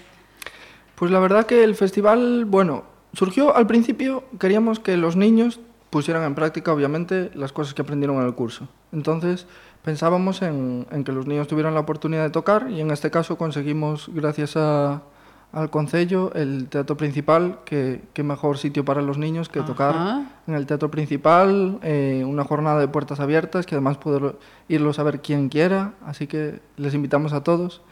Pues 0.95 1.11
la 1.11 1.19
verdad 1.19 1.47
que 1.47 1.62
el 1.64 1.75
festival, 1.75 2.45
bueno, 2.47 2.85
surgió 3.12 3.54
al 3.54 3.66
principio, 3.66 4.25
queríamos 4.40 4.81
que 4.81 4.97
los 4.97 5.16
niños 5.16 5.61
pusieran 5.90 6.25
en 6.25 6.35
práctica, 6.35 6.73
obviamente, 6.73 7.31
las 7.35 7.52
cosas 7.52 7.75
que 7.75 7.83
aprendieron 7.83 8.16
en 8.16 8.26
el 8.26 8.35
curso. 8.35 8.69
Entonces, 8.90 9.47
pensábamos 9.85 10.40
en 10.43 11.04
que 11.04 11.12
los 11.12 11.26
niños 11.26 11.47
tuvieran 11.47 11.75
la 11.75 11.81
oportunidad 11.81 12.23
de 12.23 12.31
tocar 12.31 12.69
y 12.71 12.81
en 12.81 12.90
este 12.90 13.11
caso 13.11 13.37
conseguimos, 13.37 14.09
gracias 14.12 14.57
a 14.57 15.02
al 15.55 15.71
concello 15.71 16.33
el 16.35 16.69
teatro 16.69 16.97
principal, 16.97 17.61
que, 17.65 18.01
mejor 18.23 18.59
sitio 18.59 18.85
para 18.85 19.03
los 19.03 19.19
niños 19.19 19.49
que 19.49 19.61
tocar 19.63 20.27
en 20.47 20.55
el 20.55 20.67
teatro 20.67 20.91
principal, 20.91 21.79
eh, 21.83 22.25
una 22.27 22.45
jornada 22.45 22.81
de 22.81 22.89
puertas 22.89 23.21
abiertas, 23.21 23.65
que 23.65 23.77
además 23.77 23.97
puede 23.97 24.33
irlos 24.69 24.99
a 24.99 25.05
ver 25.05 25.21
quien 25.21 25.49
quiera, 25.49 25.93
así 26.05 26.27
que 26.27 26.61
les 26.77 26.93
invitamos 26.95 27.33
a 27.33 27.43
todos. 27.43 27.83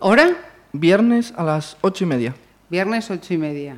¿Hora? 0.00 0.36
Viernes 0.72 1.32
a 1.36 1.44
las 1.44 1.78
ocho 1.80 2.04
y 2.04 2.06
media. 2.08 2.34
Viernes 2.68 3.10
ocho 3.10 3.32
y 3.32 3.38
media. 3.38 3.76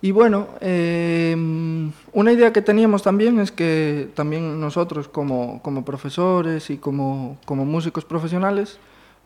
Y 0.00 0.12
bueno, 0.12 0.48
em, 0.60 1.92
una 2.12 2.32
idea 2.32 2.52
que 2.52 2.62
teníamos 2.62 3.02
también 3.02 3.38
es 3.40 3.52
que 3.52 4.08
también 4.14 4.60
nosotros 4.60 5.08
como, 5.08 5.60
como 5.62 5.84
profesores 5.84 6.70
y 6.70 6.78
como, 6.78 7.36
como 7.44 7.64
músicos 7.64 8.04
profesionales, 8.04 8.78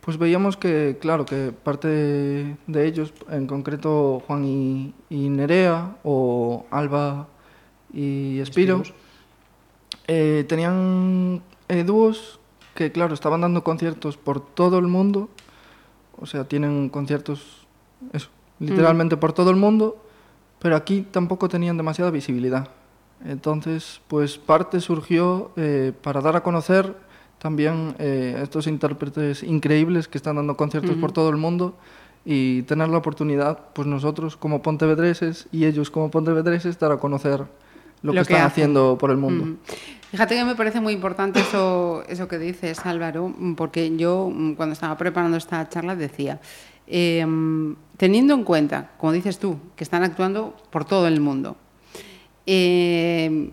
pues 0.03 0.19
veíamos 0.19 0.57
que, 0.57 0.99
claro, 1.01 1.25
que 1.25 1.53
parte 1.53 1.87
de, 2.67 2.87
ellos, 2.87 3.15
en 3.31 3.47
concreto 3.47 4.21
Juan 4.27 4.45
y, 4.45 4.93
Nerea 5.11 5.97
o 6.03 6.67
Alba 6.73 7.29
y 7.93 8.41
Espiro, 8.41 8.83
eh, 10.09 10.45
tenían 10.49 11.41
eh, 11.69 11.85
dúos 11.85 12.41
que, 12.75 12.91
claro, 12.91 13.15
estaban 13.15 13.43
dando 13.43 13.63
conciertos 13.63 14.17
por 14.17 14.45
todo 14.45 14.79
el 14.79 14.89
mundo, 14.89 15.29
o 16.19 16.27
sea, 16.27 16.49
tienen 16.49 16.89
conciertos, 16.89 17.69
eso, 18.13 18.29
literalmente 18.59 19.17
por 19.17 19.33
todo 19.33 19.51
el 19.51 19.57
mundo, 19.57 20.05
pero 20.59 20.75
aquí 20.75 21.03
tampoco 21.03 21.49
tenían 21.49 21.77
demasiada 21.77 22.11
visibilidad. 22.11 22.69
Entonces, 23.25 24.01
pues 24.09 24.37
parte 24.37 24.81
surgió 24.81 25.53
eh, 25.55 25.93
para 26.03 26.21
dar 26.21 26.35
a 26.35 26.43
conocer 26.43 26.97
también 27.43 27.97
eh, 27.99 28.39
estos 28.41 28.69
intérpretes 28.69 29.43
increíbles 29.43 30.07
que 30.07 30.17
están 30.17 30.37
dando 30.37 30.57
conciertos 30.57 30.95
por 30.95 31.11
todo 31.11 31.29
el 31.29 31.37
mundo 31.37 31.75
y 32.25 32.63
tener 32.63 32.89
la 32.89 32.99
oportunidad, 32.99 33.59
pues 33.73 33.89
nosotros 33.89 34.37
como 34.37 34.63
pontevedreses 34.63 35.49
y 35.51 35.65
ellos 35.65 35.91
como 35.91 36.09
pontevedreses, 36.09 36.79
dar 36.79 36.93
a 36.93 36.99
conocer 36.99 37.43
lo, 38.03 38.13
que, 38.13 38.21
están 38.21 38.43
haciendo 38.43 38.97
por 38.97 39.11
el 39.11 39.17
mundo. 39.17 39.57
Fíjate 40.13 40.37
que 40.37 40.45
me 40.45 40.55
parece 40.55 40.81
muy 40.81 40.93
importante 40.93 41.41
eso, 41.41 42.05
eso 42.09 42.29
que 42.29 42.39
dices, 42.39 42.87
Álvaro, 42.87 43.35
porque 43.57 43.97
yo 43.97 44.31
mm, 44.33 44.53
cuando 44.53 44.75
estaba 44.75 44.97
preparando 44.97 45.37
esta 45.37 45.69
charla 45.69 45.97
decía, 45.97 46.41
em, 46.87 47.75
teniendo 47.97 48.35
en 48.35 48.45
cuenta, 48.45 48.93
como 48.99 49.11
dices 49.13 49.41
tú, 49.41 49.59
que 49.75 49.83
están 49.83 50.05
actuando 50.05 50.57
por 50.71 50.85
todo 50.85 51.09
el 51.09 51.21
mundo, 51.21 51.57
eh, 52.47 53.51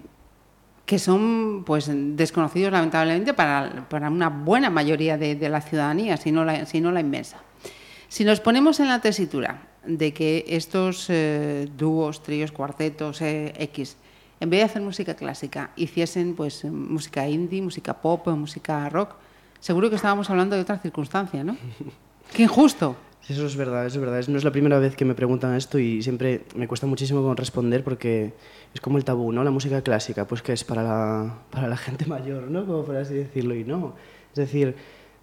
que 0.90 0.98
son 0.98 1.66
pues 1.68 1.88
desconocidos 1.94 2.72
lamentablemente 2.72 3.36
para, 3.36 3.88
para 3.88 4.10
una 4.10 4.30
buena 4.30 4.72
mayoría 4.72 5.20
de, 5.20 5.48
la 5.48 5.62
ciudadanía, 5.62 6.18
si 6.18 6.32
no 6.32 6.44
la, 6.44 6.66
si 6.66 6.82
no 6.82 6.92
la 6.92 7.00
inmensa. 7.00 7.38
Si 8.08 8.24
nos 8.24 8.40
ponemos 8.40 8.80
en 8.80 8.88
la 8.88 9.00
tesitura 9.00 9.68
de 9.86 10.12
que 10.16 10.46
estos 10.48 11.06
eh, 11.10 11.70
dúos, 11.78 12.24
tríos, 12.24 12.52
cuartetos, 12.52 13.22
eh, 13.22 13.54
X, 13.60 13.98
en 14.40 14.50
vez 14.50 14.62
de 14.62 14.64
hacer 14.64 14.82
música 14.82 15.14
clásica, 15.14 15.70
hiciesen 15.76 16.36
pues 16.36 16.66
música 16.66 17.28
indie, 17.28 17.62
música 17.62 17.94
pop, 17.94 18.28
música 18.30 18.90
rock, 18.90 19.14
seguro 19.60 19.92
que 19.92 19.96
estábamos 19.96 20.28
hablando 20.32 20.56
de 20.56 20.64
otra 20.64 20.80
circunstancia, 20.80 21.44
¿no? 21.44 21.56
Qué 22.34 22.42
injusto. 22.42 22.96
Eso 23.28 23.46
es 23.46 23.56
verdad, 23.56 23.86
eso 23.86 24.00
es 24.00 24.02
verdad. 24.06 24.28
No 24.28 24.38
es 24.38 24.44
la 24.44 24.52
primera 24.52 24.80
vez 24.80 24.96
que 24.96 25.06
me 25.06 25.14
preguntan 25.14 25.56
esto 25.56 25.78
y 25.78 26.02
siempre 26.02 26.46
me 26.56 26.68
cuesta 26.68 26.88
muchísimo 26.88 27.36
responder 27.36 27.84
porque 27.84 28.34
es 28.74 28.82
como 28.82 28.98
el 28.98 29.04
tabú, 29.04 29.32
¿no? 29.32 29.44
La 29.44 29.52
música 29.52 29.82
clásica, 29.82 30.26
pues 30.26 30.42
que 30.42 30.54
es 30.54 30.64
para 30.64 30.84
la, 30.84 31.40
para 31.52 31.68
la 31.68 31.78
gente 31.78 32.06
mayor, 32.06 32.50
¿no? 32.50 32.66
Como 32.66 32.84
por 32.84 32.96
así 32.96 33.14
decirlo, 33.14 33.54
y 33.54 33.64
no. 33.64 33.96
Es 34.32 34.38
decir, 34.38 34.76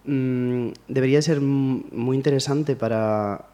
mmm, 0.05 0.69
debería 0.87 1.21
ser 1.21 1.41
muy 1.41 2.17
interesante 2.17 2.77
para, 2.77 3.47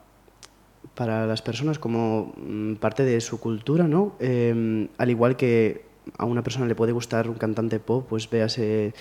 para 0.95 1.27
las 1.27 1.41
personas 1.41 1.79
como 1.79 2.35
mm, 2.37 2.75
parte 2.75 3.05
de 3.05 3.21
su 3.21 3.41
cultura, 3.41 3.89
¿no? 3.89 4.17
Eh, 4.21 4.89
al 4.99 5.11
igual 5.11 5.37
que 5.37 5.93
a 6.19 6.25
una 6.25 6.43
persona 6.43 6.67
le 6.67 6.75
puede 6.75 6.93
gustar 6.93 7.29
un 7.29 7.37
cantante 7.37 7.79
pop, 7.81 8.07
pues 8.09 8.29
véase 8.29 8.93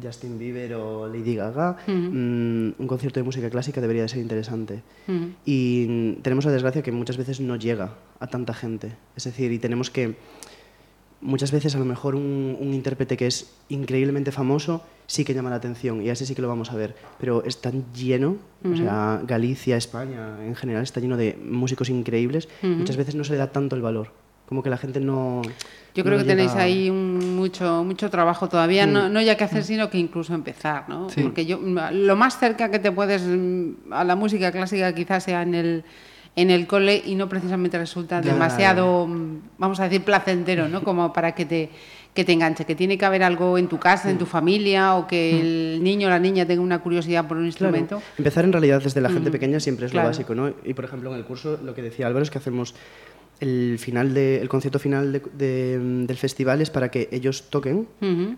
Justin 0.00 0.38
Bieber 0.38 0.74
o 0.74 1.08
Lady 1.08 1.34
Gaga, 1.34 1.76
mm, 1.86 2.72
un 2.78 2.86
concierto 2.86 3.20
de 3.20 3.24
música 3.24 3.50
clásica 3.50 3.80
debería 3.80 4.02
de 4.02 4.08
ser 4.08 4.20
interesante. 4.20 4.82
Y 5.44 6.14
tenemos 6.22 6.44
la 6.44 6.52
desgracia 6.52 6.82
que 6.82 6.92
muchas 6.92 7.16
veces 7.16 7.40
no 7.40 7.56
llega 7.56 7.94
a 8.18 8.26
tanta 8.26 8.54
gente. 8.54 8.92
Es 9.16 9.24
decir, 9.24 9.52
y 9.52 9.58
tenemos 9.58 9.90
que 9.90 10.16
muchas 11.20 11.52
veces 11.52 11.74
a 11.74 11.78
lo 11.78 11.84
mejor 11.84 12.14
un, 12.14 12.56
intérprete 12.60 13.16
que 13.16 13.26
es 13.26 13.52
increíblemente 13.68 14.32
famoso 14.32 14.82
sí 15.06 15.24
que 15.24 15.34
llama 15.34 15.50
la 15.50 15.56
atención 15.56 16.02
y 16.02 16.08
a 16.08 16.12
ese 16.12 16.24
sí 16.24 16.34
que 16.34 16.42
lo 16.42 16.48
vamos 16.48 16.70
a 16.70 16.76
ver, 16.76 16.94
pero 17.18 17.44
es 17.44 17.60
tan 17.60 17.84
lleno, 17.92 18.36
o 18.64 18.76
sea, 18.76 19.20
Galicia, 19.26 19.76
España 19.76 20.38
en 20.44 20.54
general 20.54 20.82
está 20.82 21.00
lleno 21.00 21.16
de 21.16 21.36
músicos 21.42 21.90
increíbles, 21.90 22.48
muchas 22.62 22.96
veces 22.96 23.14
no 23.14 23.24
se 23.24 23.32
le 23.32 23.38
da 23.38 23.48
tanto 23.48 23.76
el 23.76 23.82
valor. 23.82 24.12
Como 24.46 24.64
que 24.64 24.70
la 24.70 24.78
gente 24.78 24.98
no... 24.98 25.42
Yo 25.94 26.02
creo 26.02 26.18
que 26.18 26.24
tenéis 26.24 26.52
ahí 26.54 26.90
mucho, 27.40 27.82
mucho 27.84 28.10
trabajo 28.10 28.48
todavía, 28.48 28.86
no, 28.86 29.08
no, 29.08 29.20
ya 29.20 29.36
que 29.36 29.44
hacer, 29.44 29.64
sino 29.64 29.90
que 29.90 29.98
incluso 29.98 30.34
empezar, 30.34 30.88
¿no? 30.88 31.08
Porque 31.22 31.46
yo, 31.46 31.58
lo 31.58 32.16
más 32.16 32.38
cerca 32.38 32.70
que 32.70 32.78
te 32.78 32.92
puedes 32.92 33.22
mm, 33.22 33.92
a 33.92 34.04
la 34.04 34.14
música 34.14 34.52
clásica 34.52 34.94
quizás 34.94 35.24
sea 35.24 35.42
en 35.42 35.54
el, 35.54 35.84
en 36.36 36.50
el 36.50 36.66
cole 36.66 37.02
y 37.04 37.14
no 37.14 37.28
precisamente 37.28 37.78
resulta 37.78 38.20
demasiado, 38.20 39.06
mm, 39.06 39.40
vamos 39.58 39.80
a 39.80 39.84
decir, 39.84 40.02
placentero, 40.02 40.68
¿no? 40.68 40.82
Como 40.82 41.12
para 41.12 41.32
que 41.32 41.46
te, 41.46 41.70
que 42.14 42.24
te 42.24 42.32
enganche, 42.32 42.64
que 42.64 42.74
tiene 42.74 42.98
que 42.98 43.04
haber 43.04 43.22
algo 43.22 43.56
en 43.56 43.68
tu 43.68 43.78
casa, 43.78 44.10
en 44.10 44.18
tu 44.18 44.26
familia, 44.26 44.96
o 44.96 45.06
que 45.06 45.40
el 45.40 45.82
niño 45.82 46.08
o 46.08 46.10
la 46.10 46.18
niña 46.18 46.44
tenga 46.44 46.62
una 46.62 46.80
curiosidad 46.80 47.26
por 47.28 47.36
un 47.36 47.46
instrumento. 47.46 48.02
Empezar 48.18 48.44
en 48.44 48.52
realidad 48.52 48.82
desde 48.82 49.00
la 49.00 49.10
gente 49.10 49.30
pequeña 49.30 49.60
siempre 49.60 49.86
es 49.86 49.94
lo 49.94 50.02
básico, 50.02 50.34
¿no? 50.34 50.52
Y 50.64 50.74
por 50.74 50.84
ejemplo 50.84 51.10
en 51.12 51.18
el 51.18 51.24
curso 51.24 51.58
lo 51.62 51.74
que 51.74 51.82
decía 51.82 52.06
Álvaro 52.06 52.22
es 52.22 52.30
que 52.30 52.38
hacemos 52.38 52.74
el 53.40 53.78
final 53.78 54.12
de, 54.14 54.40
el 54.40 54.48
concierto 54.48 54.78
final 54.78 55.12
de- 55.12 55.22
de- 55.36 55.78
del 56.06 56.16
festival 56.16 56.60
es 56.60 56.70
para 56.70 56.90
que 56.90 57.08
ellos 57.10 57.44
toquen, 57.50 57.88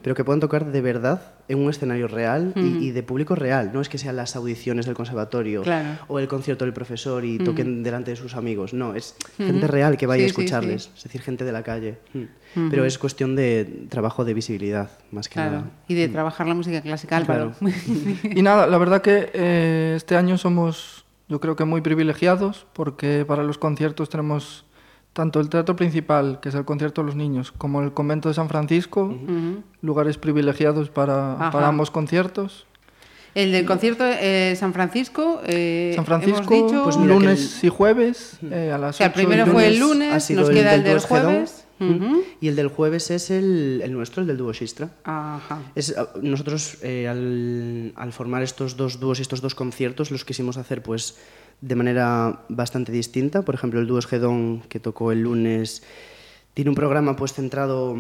pero 0.03 0.15
que 0.15 0.25
puedan 0.25 0.41
tocar 0.41 0.71
de 0.71 0.81
verdad 0.81 1.33
en 1.49 1.59
un 1.59 1.69
escenario 1.69 2.07
real 2.09 2.53
y, 2.57 2.87
y 2.87 2.91
de 2.93 3.03
público 3.03 3.35
real. 3.35 3.73
No 3.75 3.81
es 3.81 3.89
que 3.89 3.99
sean 3.99 4.15
las 4.17 4.37
audiciones 4.37 4.87
del 4.87 4.95
conservatorio 4.95 5.63
Claro. 5.63 5.99
o 6.09 6.19
el 6.21 6.29
concierto 6.29 6.65
del 6.65 6.73
profesor 6.73 7.25
y 7.25 7.39
toquen 7.39 7.83
delante 7.83 8.13
de 8.13 8.17
sus 8.17 8.37
amigos. 8.37 8.73
No, 8.75 8.95
es 8.95 9.17
gente 9.37 9.67
real 9.67 9.97
que 9.97 10.07
vaya 10.07 10.21
Sí, 10.21 10.25
a 10.25 10.27
escucharles, 10.29 10.85
sí. 10.85 10.91
es 10.97 11.03
decir, 11.05 11.21
gente 11.21 11.45
de 11.45 11.53
la 11.53 11.63
calle. 11.63 11.99
Mm. 12.15 12.69
Pero 12.71 12.85
es 12.85 12.97
cuestión 12.99 13.35
de 13.35 13.87
trabajo 13.89 14.25
de 14.25 14.35
visibilidad, 14.35 14.91
más 15.11 15.29
que 15.29 15.35
Claro. 15.35 15.51
nada. 15.53 15.71
Y 15.89 15.95
de 15.95 16.09
trabajar 16.09 16.47
la 16.47 16.55
música 16.55 16.81
clásica, 16.81 17.17
Álvaro. 17.17 17.55
Y 18.37 18.43
nada, 18.43 18.67
la 18.67 18.79
verdad 18.79 19.03
que 19.03 19.31
eh, 19.35 19.95
este 19.97 20.17
año 20.17 20.39
somos, 20.39 21.05
yo 21.29 21.41
creo 21.41 21.57
que 21.57 21.65
muy 21.65 21.81
privilegiados, 21.81 22.67
porque 22.73 23.25
para 23.27 23.43
los 23.43 23.59
conciertos 23.59 24.09
tenemos 24.11 24.65
tanto 25.13 25.41
el 25.41 25.49
teatro 25.49 25.77
principal, 25.77 26.41
que 26.41 26.49
es 26.49 26.55
el 26.55 26.65
concierto 26.65 27.03
de 27.03 27.07
los 27.07 27.17
niños, 27.17 27.53
como 27.53 27.83
el 27.83 27.93
convento 27.93 28.29
de 28.29 28.35
San 28.35 28.49
Francisco, 28.49 29.05
Ujú. 29.05 29.63
lugares 29.83 30.19
privilegiados 30.19 30.89
para, 30.89 31.51
para 31.53 31.69
ambos 31.69 31.91
conciertos. 31.91 32.67
El 33.35 33.53
del 33.53 33.65
concierto 33.65 34.05
de 34.05 34.55
San 34.59 34.75
Francisco, 34.75 35.41
eh, 35.47 35.93
San 35.97 36.05
Francisco, 36.05 36.55
hemos 36.55 36.71
dicho... 36.71 36.85
Pues 36.85 36.97
lunes 36.97 37.65
y 37.65 37.69
jueves 37.71 38.39
eh, 38.51 38.71
a 38.75 38.79
las 38.79 38.97
o 38.97 38.99
sea, 38.99 39.07
el 39.07 39.13
8 39.13 39.21
y 39.21 39.25
primero 39.25 39.47
fue 39.47 39.69
el 39.69 39.79
lunes. 39.79 40.31
nos 40.31 40.49
el 40.49 40.55
queda 40.55 40.75
el 40.75 40.83
del 40.85 40.95
del 40.95 41.03
jueves. 41.03 41.65
Mm. 41.79 41.91
Ujú. 41.91 42.25
Y 42.41 42.49
el 42.49 42.57
del 42.57 42.69
jueves 42.69 43.11
es 43.11 43.31
el, 43.31 43.81
el 43.83 43.93
nuestro, 43.93 44.21
el 44.21 44.29
del 44.29 44.37
dúo 44.37 44.53
Sistra. 44.53 44.91
Ajá. 45.05 45.61
Es, 45.75 45.97
ah, 45.97 46.11
nosotros 46.21 46.77
eh, 46.83 47.09
al, 47.09 47.93
al 47.97 48.13
formar 48.13 48.43
estos 48.43 48.77
dos 48.77 49.01
dúos 49.01 49.19
y 49.19 49.23
estos 49.23 49.41
dos 49.41 49.55
conciertos 49.55 50.11
los 50.11 50.27
quisimos 50.27 50.59
hacer 50.59 50.83
pues 50.83 51.17
de 51.63 51.75
manera 51.75 52.43
bastante 52.51 52.93
distinta. 52.93 53.43
Por 53.43 53.55
ejemplo, 53.55 53.81
el 53.81 53.87
dúo 53.87 53.99
Esgedón 53.99 54.61
que 54.69 54.79
tocó 54.81 55.11
el 55.13 55.23
lunes 55.23 55.83
tiene 56.53 56.69
un 56.69 56.75
programa 56.77 57.17
pues 57.17 57.33
centrado 57.33 57.97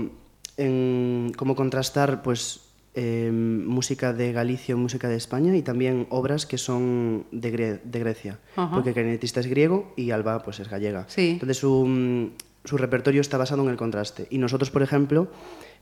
en 0.58 1.32
cómo 1.36 1.56
contrastar 1.56 2.22
pues 2.22 2.60
eh, 2.94 3.30
música 3.32 4.12
de 4.12 4.32
Galicia 4.32 4.74
o 4.74 4.78
música 4.78 5.08
de 5.08 5.16
España 5.16 5.56
y 5.56 5.62
también 5.62 6.06
obras 6.10 6.44
que 6.44 6.58
son 6.58 7.24
de, 7.32 7.52
Gre- 7.52 7.80
de 7.82 7.98
Grecia. 8.00 8.38
Ajá. 8.56 8.74
Porque 8.74 8.90
el 8.90 8.94
clarinetista 8.94 9.40
es 9.40 9.46
griego 9.46 9.94
y 9.96 10.10
Alba 10.10 10.42
pues 10.42 10.60
es 10.60 10.68
gallega. 10.68 11.06
Sí. 11.08 11.30
Entonces 11.30 11.56
su, 11.56 12.30
su 12.64 12.76
repertorio 12.76 13.20
está 13.22 13.38
basado 13.38 13.62
en 13.62 13.70
el 13.70 13.76
contraste. 13.76 14.26
Y 14.28 14.36
nosotros, 14.38 14.70
por 14.70 14.82
ejemplo, 14.82 15.28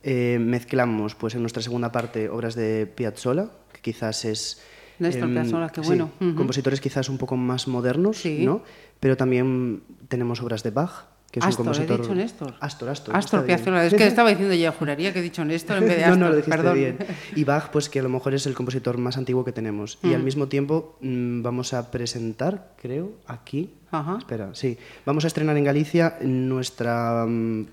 eh, 0.04 0.38
mezclamos 0.40 1.14
pues 1.16 1.34
en 1.34 1.40
nuestra 1.40 1.62
segunda 1.62 1.90
parte 1.90 2.28
obras 2.28 2.54
de 2.54 2.86
Piazzolla, 2.86 3.48
que 3.72 3.80
quizás 3.80 4.24
es... 4.24 4.62
Néstor 5.00 5.30
Piazzolla, 5.30 5.68
qué 5.70 5.82
sí, 5.82 5.86
bueno. 5.88 6.10
Compositores 6.36 6.80
quizás 6.80 7.08
un 7.08 7.18
poco 7.18 7.36
más 7.36 7.66
modernos, 7.68 8.18
Sí. 8.18 8.44
¿no? 8.44 8.62
Pero 9.00 9.16
también 9.16 9.82
tenemos 10.08 10.40
obras 10.42 10.62
de 10.62 10.70
Bach, 10.70 11.06
que 11.30 11.38
es 11.38 11.44
Astor, 11.46 11.66
un 11.66 11.72
he 11.72 11.76
compositor... 11.78 12.00
dicho 12.02 12.14
Néstor. 12.14 12.54
Astor, 12.60 12.88
Astor. 12.88 13.16
Astor. 13.16 13.46
Piazzolla. 13.46 13.86
Es 13.86 13.94
que 13.94 14.06
estaba 14.06 14.30
diciendo 14.30 14.54
yo, 14.54 14.72
juraría 14.72 15.12
que 15.12 15.20
he 15.20 15.22
dicho 15.22 15.44
Néstor 15.44 15.78
en 15.78 15.84
vez 15.88 15.96
de 15.96 16.02
no, 16.06 16.06
Astor. 16.06 16.18
no, 16.18 16.28
lo 16.28 16.36
dijiste 16.36 16.56
Perdón. 16.56 16.74
bien. 16.74 16.98
Y 17.36 17.44
Bach, 17.44 17.70
pues 17.70 17.88
que 17.88 18.00
a 18.00 18.02
lo 18.02 18.08
mejor 18.08 18.34
es 18.34 18.46
el 18.46 18.54
compositor 18.54 18.98
más 18.98 19.16
antiguo 19.16 19.44
que 19.44 19.52
tenemos. 19.52 19.98
Y 20.02 20.08
Mm. 20.08 20.14
al 20.14 20.22
mismo 20.24 20.48
tiempo 20.48 20.96
mm, 21.00 21.42
vamos 21.42 21.72
a 21.72 21.90
presentar, 21.90 22.72
creo, 22.82 23.12
aquí. 23.26 23.72
Ajá. 23.92 24.16
Espera, 24.18 24.50
sí. 24.54 24.76
Vamos 25.06 25.24
a 25.24 25.28
estrenar 25.28 25.56
en 25.56 25.64
Galicia 25.64 26.18
nuestra 26.20 27.24
mm, 27.26 27.66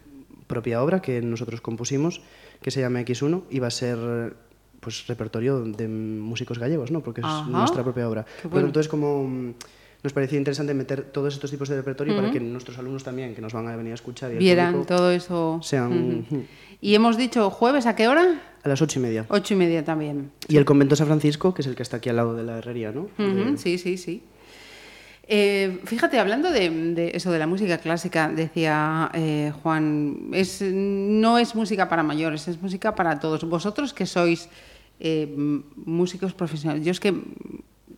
propia 0.48 0.81
obra 0.84 1.01
que 1.01 1.22
nosotros 1.22 1.60
compusimos, 1.62 2.22
que 2.62 2.72
se 2.72 2.79
llama 2.79 3.01
X1, 3.01 3.43
y 3.50 3.60
va 3.60 3.67
a 3.67 3.72
ser 3.72 4.36
pues 4.88 5.06
repertorio 5.06 5.60
de 5.65 5.86
músicos 5.86 6.60
gallegos, 6.60 6.91
¿no? 6.91 7.01
Porque 7.01 7.20
es 7.20 7.27
Ajá. 7.27 7.50
nuestra 7.50 7.84
propia 7.84 8.08
obra. 8.08 8.25
Pero 8.38 8.50
bueno. 8.51 8.67
entonces 8.67 8.88
como 8.88 9.27
mm, 9.27 9.53
nos 10.01 10.13
parecía 10.13 10.38
interesante 10.38 10.74
meter 10.74 11.01
todos 11.01 11.34
estos 11.34 11.51
tipos 11.51 11.67
de 11.67 11.75
repertorio 11.75 12.15
para 12.15 12.32
que 12.32 12.39
nuestros 12.39 12.77
alumnos 12.77 13.03
también, 13.03 13.36
que 13.36 13.41
nos 13.41 13.51
van 13.51 13.67
a 13.67 13.75
venir 13.75 13.91
a 13.91 13.96
escuchar 13.96 14.32
y 14.32 14.38
Vieran 14.38 14.86
todo 14.86 15.12
eso. 15.12 15.60
sean. 15.62 16.24
Y 16.79 16.96
hemos 16.96 17.17
dicho 17.17 17.50
jueves, 17.50 17.86
¿a 17.86 17.98
qué 17.98 18.08
hora? 18.08 18.39
a 18.63 18.70
las 18.70 18.82
ocho 18.82 19.00
y 19.00 19.01
media. 19.01 19.25
Ocho 19.27 19.56
y 19.56 19.58
media 19.58 19.84
también. 19.84 20.32
Y 20.48 20.56
el 20.56 20.63
convento 20.63 20.96
San 20.96 21.08
Francisco, 21.08 21.53
que 21.53 21.63
es 21.63 21.67
el 21.67 21.75
que 21.75 21.84
está 21.84 21.98
aquí 21.98 22.08
al 22.08 22.15
lado 22.15 22.34
de 22.34 22.44
la 22.44 22.60
herrería, 22.60 22.94
¿no? 22.94 23.10
Sí, 23.58 23.77
sí, 23.77 23.98
sí. 23.98 24.24
Eh, 25.29 25.82
fíjate, 25.84 26.17
hablando 26.17 26.50
de, 26.50 26.70
de 26.70 27.12
eso 27.13 27.29
de 27.34 27.39
la 27.39 27.48
música 27.48 27.79
clásica, 27.79 28.29
decía 28.29 29.12
eh, 29.13 29.51
Juan, 29.62 30.29
es, 30.32 30.62
no 30.62 31.38
es 31.38 31.53
música 31.56 31.89
para 31.89 32.01
mayores, 32.03 32.48
es 32.48 32.62
música 32.62 32.96
para 32.96 33.20
todos. 33.20 33.44
Vosotros 33.44 33.94
que 33.94 34.06
sois 34.06 34.48
eh, 34.99 35.33
músicos 35.85 36.33
profesionales, 36.33 36.85
yo 36.85 36.91
es 36.91 36.99
que, 36.99 37.13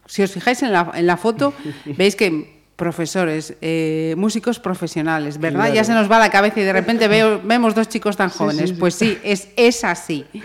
si 0.05 0.21
os 0.23 0.31
fijáis 0.31 0.61
en 0.63 0.71
la, 0.73 0.91
en 0.95 1.05
la 1.07 1.17
foto, 1.17 1.53
veis 1.97 2.15
que 2.15 2.59
profesores, 2.75 3.55
eh, 3.61 4.15
músicos 4.17 4.57
profesionales, 4.59 5.37
¿verdad? 5.37 5.73
Ya 5.73 5.83
se 5.83 5.93
nos 5.93 6.09
va 6.09 6.17
la 6.17 6.29
cabeza 6.29 6.61
y 6.61 6.63
de 6.63 6.71
repente 6.73 7.07
veo, 7.09 7.41
vemos 7.43 7.75
dos 7.75 7.89
chicos 7.89 8.15
tan 8.15 8.29
jóvenes. 8.29 8.69
sí, 8.69 8.75
sí. 8.75 8.79
Pues 8.79 8.95
sí, 8.95 9.17
es, 9.23 9.49
es 9.57 9.83
así. 9.83 10.25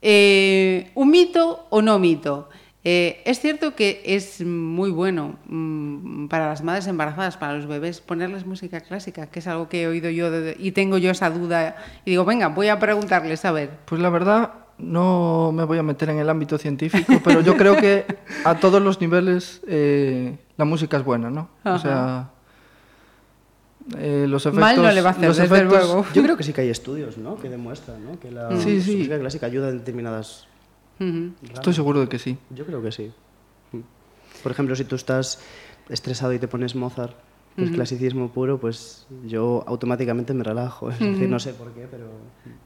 Eh, 0.00 0.92
¿Un 0.94 1.10
mito 1.10 1.66
o 1.70 1.82
no 1.82 1.98
mito? 1.98 2.48
Eh, 2.84 3.20
es 3.26 3.40
cierto 3.40 3.74
que 3.74 4.00
es 4.04 4.40
muy 4.46 4.90
bueno 4.90 5.36
mm, 5.46 6.28
para 6.28 6.46
las 6.48 6.62
madres 6.62 6.86
embarazadas, 6.86 7.36
para 7.36 7.54
los 7.54 7.66
bebés, 7.66 8.00
ponerles 8.00 8.46
música 8.46 8.80
clásica, 8.80 9.26
que 9.26 9.40
es 9.40 9.48
algo 9.48 9.68
que 9.68 9.82
he 9.82 9.86
oído 9.88 10.08
yo 10.10 10.30
de- 10.30 10.56
y 10.58 10.70
tengo 10.70 10.98
yo 10.98 11.10
esa 11.10 11.30
duda. 11.30 11.74
Y 12.04 12.10
digo, 12.10 12.24
venga, 12.24 12.46
voy 12.48 12.68
a 12.68 12.78
preguntarles, 12.78 13.44
a 13.44 13.50
ver. 13.50 13.70
Pues 13.86 14.00
la 14.00 14.08
verdad, 14.10 14.52
no 14.78 15.50
me 15.52 15.64
voy 15.64 15.78
a 15.78 15.82
meter 15.82 16.10
en 16.10 16.18
el 16.18 16.28
ámbito 16.30 16.56
científico, 16.58 17.14
pero 17.24 17.40
yo 17.40 17.56
creo 17.56 17.76
que 17.76 18.04
a 18.44 18.58
todos 18.60 18.80
los 18.80 19.00
niveles 19.00 19.60
eh, 19.66 20.38
la 20.56 20.64
música 20.64 20.96
es 20.98 21.04
buena, 21.04 21.30
¿no? 21.30 21.48
O 21.64 21.68
Ajá. 21.68 21.78
sea, 21.78 22.30
eh, 23.98 24.26
los 24.28 24.44
efectos... 24.44 24.60
Mal 24.60 24.76
no 24.82 24.90
le 24.92 25.00
va 25.00 25.08
a 25.10 25.12
hacer, 25.12 25.28
los 25.28 25.36
desde 25.36 25.56
efectos- 25.56 25.68
luego. 25.86 26.06
Yo 26.14 26.22
creo 26.22 26.36
que 26.36 26.42
sí 26.44 26.52
que 26.52 26.60
hay 26.60 26.68
estudios, 26.70 27.16
¿no? 27.18 27.36
Que 27.36 27.48
demuestran, 27.48 28.04
¿no? 28.04 28.20
Que 28.20 28.30
la 28.30 28.50
Sí, 28.60 28.80
sí. 28.80 28.96
música 28.96 29.18
clásica 29.18 29.46
ayuda 29.46 29.70
en 29.70 29.78
determinadas... 29.78 30.46
Ujú. 31.00 31.30
Estoy 31.54 31.72
seguro 31.74 32.00
de 32.00 32.08
que 32.08 32.18
sí. 32.18 32.36
Yo 32.50 32.66
creo 32.66 32.82
que 32.82 32.90
sí. 32.92 33.12
Mm. 33.72 33.80
Por 34.42 34.52
ejemplo, 34.52 34.74
si 34.76 34.84
tú 34.84 34.96
estás 34.96 35.40
estresado 35.88 36.32
y 36.32 36.38
te 36.38 36.48
pones 36.48 36.74
Mozart, 36.74 37.14
que 37.56 37.64
es 37.64 37.70
clasicismo 37.72 38.30
puro, 38.30 38.58
pues 38.58 39.06
yo 39.24 39.64
automáticamente 39.66 40.32
me 40.34 40.44
relajo. 40.44 40.90
Es 40.90 40.98
decir, 41.00 41.28
no 41.28 41.40
sé 41.40 41.52
por 41.54 41.72
qué, 41.72 41.88
pero... 41.90 42.04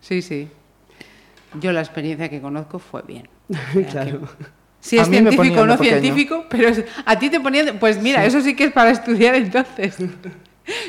Sí, 0.01 0.21
sí. 0.21 0.49
Yo 1.61 1.73
la 1.73 1.81
experiencia 1.81 2.29
que 2.29 2.41
conozco 2.41 2.79
fue 2.79 3.03
bien. 3.03 3.29
claro. 3.91 4.21
Si 4.81 4.99
es 4.99 5.07
científico 5.09 5.61
o 5.61 5.67
no 5.67 5.77
pequeño. 5.79 6.01
científico, 6.01 6.45
pero 6.49 6.69
es- 6.69 6.85
a 7.07 7.19
ti 7.19 7.31
te 7.31 7.39
ponían... 7.41 7.79
Pues 7.79 8.03
mira, 8.03 8.25
eso 8.25 8.41
sí 8.41 8.57
que 8.57 8.65
es 8.65 8.73
para 8.73 8.91
estudiar 8.91 9.35
entonces. 9.35 9.97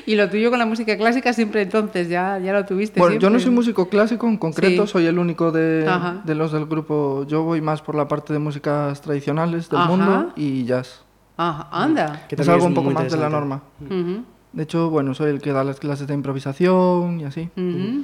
Y 0.05 0.15
lo 0.15 0.29
tuyo 0.29 0.51
con 0.51 0.59
la 0.59 0.67
música 0.67 0.95
clásica 0.97 1.33
siempre 1.33 1.63
entonces, 1.63 2.07
ya, 2.07 2.37
ya 2.37 2.53
lo 2.53 2.63
tuviste 2.63 2.99
Bueno, 2.99 3.15
yo 3.15 3.31
no 3.31 3.39
siempre. 3.39 3.43
soy 3.45 3.51
músico 3.55 3.89
clásico, 3.89 4.27
en 4.27 4.37
concreto 4.37 4.85
Sí. 4.85 4.91
soy 4.93 5.05
el 5.07 5.17
único 5.17 5.51
de, 5.51 5.89
de 6.23 6.35
los 6.35 6.51
del 6.51 6.67
grupo. 6.67 7.25
Yo 7.27 7.41
voy 7.41 7.59
más 7.59 7.81
por 7.81 7.95
la 7.95 8.07
parte 8.07 8.33
de 8.33 8.39
músicas 8.39 9.01
tradicionales 9.01 9.69
del 9.71 9.79
Ajá. 9.79 9.89
mundo 9.89 10.31
y 10.35 10.63
jazz. 10.65 11.01
Ajá, 11.37 11.69
anda. 11.71 12.27
Que 12.29 12.35
es 12.39 12.47
algo 12.47 12.67
un 12.67 12.75
poco 12.75 12.91
más 12.91 13.11
de 13.11 13.17
la 13.17 13.29
norma. 13.29 13.63
Ujú, 13.83 14.23
De 14.53 14.61
hecho, 14.63 14.91
bueno, 14.91 15.15
soy 15.15 15.31
el 15.31 15.41
que 15.41 15.51
da 15.53 15.63
las 15.63 15.79
clases 15.79 16.05
de 16.05 16.13
improvisación 16.13 17.19
y 17.21 17.25
así. 17.25 17.49
ujú. 17.57 18.03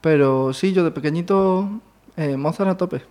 Pero 0.00 0.52
sí, 0.52 0.72
yo 0.72 0.84
de 0.84 0.90
pequeñito, 0.90 1.68
eh, 2.16 2.36
Mozart 2.36 2.70
a 2.70 2.76
tope. 2.76 3.02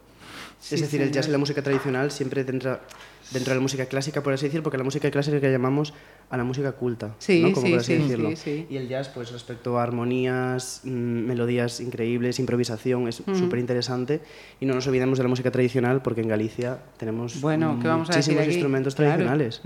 Sí, 0.59 0.75
es 0.75 0.81
decir, 0.81 1.01
el 1.01 1.11
jazz 1.11 1.27
y 1.27 1.31
la 1.31 1.37
música 1.37 1.61
tradicional 1.61 2.11
siempre 2.11 2.41
entra 2.41 2.81
dentro 3.31 3.51
de 3.53 3.55
la 3.55 3.61
música 3.61 3.85
clásica, 3.87 4.21
por 4.21 4.33
así 4.33 4.45
decir, 4.45 4.61
porque 4.63 4.77
la 4.77 4.83
música 4.83 5.09
clásica 5.11 5.39
que 5.41 5.51
llamamos 5.51 5.93
a 6.29 6.37
la 6.37 6.43
música 6.43 6.71
culta, 6.73 7.15
Sí, 7.19 7.41
¿no? 7.41 7.51
Como 7.51 7.65
sí, 7.67 7.71
por 7.71 7.79
así 7.81 7.95
sí, 7.95 8.01
decirlo. 8.01 8.29
Y 8.69 8.77
el 8.77 8.87
jazz, 8.87 9.09
pues 9.09 9.31
respecto 9.31 9.77
a 9.79 9.83
armonías, 9.83 10.81
mm, 10.83 10.89
melodías 10.89 11.79
increíbles, 11.79 12.39
improvisación, 12.39 13.07
es 13.07 13.15
súper 13.15 13.59
interesante. 13.59 14.21
Y 14.59 14.65
no 14.65 14.73
nos 14.75 14.87
olvidemos 14.87 15.17
de 15.17 15.23
la 15.23 15.29
música 15.29 15.51
tradicional, 15.51 16.01
porque 16.01 16.21
en 16.21 16.27
Galicia 16.27 16.79
tenemos 16.97 17.41
Bueno, 17.41 17.77
¿qué 17.81 17.87
vamos 17.87 18.09
a 18.09 18.13
muchísimos 18.13 18.45
instrumentos 18.47 18.95
Claro. 18.95 19.11
tradicionales. 19.23 19.61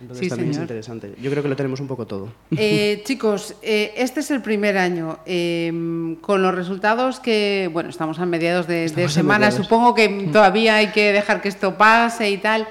Entonces 0.00 0.28
también 0.28 0.50
es 0.50 0.56
señor. 0.56 0.62
interesante. 0.64 1.14
Yo 1.20 1.30
creo 1.30 1.42
que 1.42 1.48
lo 1.48 1.56
tenemos 1.56 1.80
un 1.80 1.88
poco 1.88 2.06
todo. 2.06 2.32
Eh, 2.56 3.02
chicos, 3.06 3.56
eh, 3.62 3.92
este 3.96 4.20
es 4.20 4.30
el 4.30 4.42
primer 4.42 4.76
año. 4.78 5.18
eh, 5.26 6.16
con 6.20 6.42
los 6.42 6.54
resultados 6.54 7.20
que, 7.20 7.68
bueno, 7.72 7.88
estamos 7.90 8.18
a 8.18 8.26
mediados 8.26 8.66
de, 8.66 8.88
de 8.88 9.08
semana, 9.08 9.46
mediados. 9.46 9.64
supongo 9.66 9.94
que 9.94 10.28
todavía 10.32 10.76
hay 10.76 10.88
que 10.88 11.12
dejar 11.12 11.40
que 11.42 11.48
esto 11.48 11.76
pase 11.76 12.30
y 12.30 12.38
tal, 12.38 12.66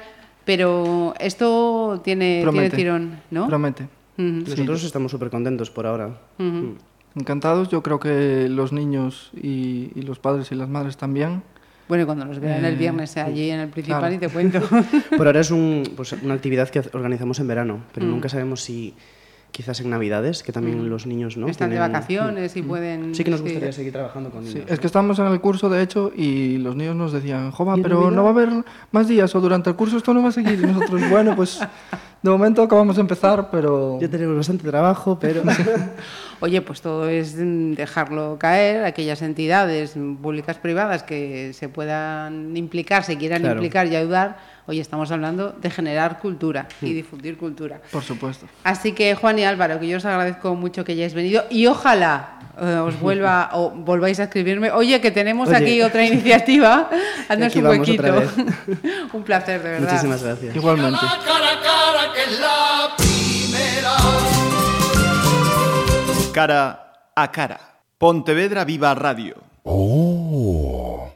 pero 0.47 1.13
esto 1.19 1.99
tiene, 2.05 2.43
tiene 2.49 2.69
tirón, 2.69 3.19
¿no? 3.31 3.47
Promete. 3.47 3.83
Ujú, 4.17 4.49
Nosotros 4.49 4.83
estamos 4.85 5.11
súper 5.11 5.29
contentos 5.29 5.69
por 5.69 5.85
ahora. 5.85 6.07
ujú. 6.39 6.75
Encantados, 7.15 7.67
yo 7.69 7.83
creo 7.83 7.99
que 7.99 8.47
los 8.47 8.71
niños 8.71 9.31
y, 9.35 9.91
y 9.93 10.01
los 10.03 10.19
padres 10.19 10.51
y 10.51 10.55
las 10.55 10.69
madres 10.69 10.95
también. 10.97 11.43
Bueno, 11.89 12.03
y 12.03 12.05
cuando 12.05 12.25
nos 12.25 12.39
vean 12.39 12.63
el 12.63 12.75
Eh, 12.75 12.77
viernes 12.77 13.17
allí 13.17 13.49
en 13.49 13.59
el 13.59 13.69
principal 13.69 13.99
claro. 14.01 14.15
y 14.15 14.17
te 14.19 14.29
cuento. 14.29 14.59
Por 15.17 15.27
ahora 15.27 15.39
es 15.41 15.51
un, 15.51 15.83
pues, 15.95 16.13
una 16.13 16.33
actividad 16.35 16.69
que 16.69 16.79
organizamos 16.93 17.39
en 17.39 17.47
verano, 17.47 17.79
pero 17.93 18.05
Mm. 18.05 18.09
nunca 18.09 18.29
sabemos 18.29 18.61
si 18.61 18.93
quizás 19.57 19.81
en 19.81 19.89
Navidades, 19.89 20.43
que 20.43 20.51
también 20.51 20.87
los 20.87 21.07
niños 21.07 21.35
no 21.35 21.47
Están 21.47 21.71
de 21.71 21.77
Tienen- 21.77 21.91
vacaciones 21.91 22.55
y 22.55 22.61
pueden... 22.61 23.15
Sí 23.15 23.23
que 23.23 23.31
nos 23.31 23.39
sí. 23.39 23.45
gustaría 23.45 23.71
seguir 23.71 23.91
trabajando 23.91 24.29
con 24.29 24.45
Sí, 24.45 24.53
niños. 24.53 24.69
es 24.69 24.79
que 24.79 24.85
estamos 24.85 25.17
en 25.17 25.25
el 25.25 25.41
curso, 25.41 25.67
de 25.67 25.81
hecho, 25.81 26.11
y 26.15 26.57
los 26.59 26.75
niños 26.75 26.95
nos 26.95 27.11
decían, 27.11 27.49
Jova, 27.49 27.73
¿Y 27.73 27.77
en 27.77 27.81
pero 27.83 27.95
Navidad?". 28.01 28.15
no 28.17 28.21
va 28.23 28.29
a 28.29 28.33
haber 28.33 28.49
más 28.91 29.07
días 29.07 29.33
o 29.33 29.41
durante 29.41 29.71
el 29.71 29.75
curso 29.75 29.97
esto 29.97 30.13
no 30.13 30.21
va 30.21 30.29
a 30.29 30.31
seguir. 30.31 30.59
Y 30.61 30.67
nosotros, 30.67 31.01
bueno, 31.09 31.35
pues 31.35 31.59
De 32.21 32.29
momento 32.31 32.61
acabamos 32.63 32.95
de 32.97 33.01
empezar, 33.01 33.49
pero... 33.51 33.97
Ya 34.01 34.07
tenemos 34.09 34.35
bastante 34.37 34.67
trabajo, 34.69 35.17
pero... 35.19 35.41
Oye, 36.39 36.61
pues 36.61 36.81
todo 36.81 37.07
es 37.07 37.35
mm, 37.35 37.73
dejarlo 37.73 38.37
caer, 38.39 38.85
aquellas 38.85 39.21
entidades 39.23 39.95
públicas 40.21 40.57
privadas 40.57 41.01
que 41.03 41.51
se 41.53 41.67
puedan 41.69 42.55
implicar, 42.55 43.03
se 43.03 43.17
quieran 43.17 43.41
Claro. 43.41 43.55
implicar 43.55 43.87
y 43.87 43.95
ayudar. 43.95 44.37
Hoy 44.69 44.81
estamos 44.81 45.09
hablando 45.11 45.53
de 45.53 45.69
generar 45.69 46.19
cultura 46.19 46.67
y 46.81 46.91
difundir 46.91 47.37
cultura. 47.37 47.79
Por 47.89 48.03
supuesto. 48.03 48.47
Así 48.65 48.91
que 48.91 49.15
Juan 49.15 49.39
y 49.39 49.45
Álvaro, 49.45 49.79
que 49.79 49.87
yo 49.87 49.95
os 49.95 50.03
agradezco 50.03 50.55
mucho 50.55 50.83
que 50.83 50.91
hayáis 50.91 51.13
venido 51.13 51.45
y 51.49 51.67
ojalá 51.67 52.37
eh, 52.59 52.75
os 52.75 52.99
vuelva 52.99 53.51
o 53.53 53.69
volváis 53.69 54.19
a 54.19 54.23
escribirme. 54.23 54.69
Oye, 54.71 54.99
que 54.99 55.09
tenemos 55.09 55.47
Oye. 55.47 55.57
aquí 55.57 55.81
otra 55.81 56.05
iniciativa. 56.05 56.89
Haznos 57.29 57.55
un 57.55 57.65
huequito. 57.65 58.03
un 59.13 59.23
placer, 59.23 59.63
de 59.63 59.69
verdad. 59.69 59.89
Muchísimas 59.89 60.21
gracias. 60.21 60.53
Igualmente. 60.53 60.99
cara 60.99 61.51
a 61.51 61.61
cara, 61.61 62.13
que 62.13 62.23
es 62.23 62.39
la 62.41 62.89
primera. 62.97 63.95
Cara 66.33 66.93
a 67.15 67.31
cara. 67.31 67.59
Pontevedra 67.97 68.65
Viva 68.65 68.93
Radio. 68.93 69.35
Oh. 69.63 70.76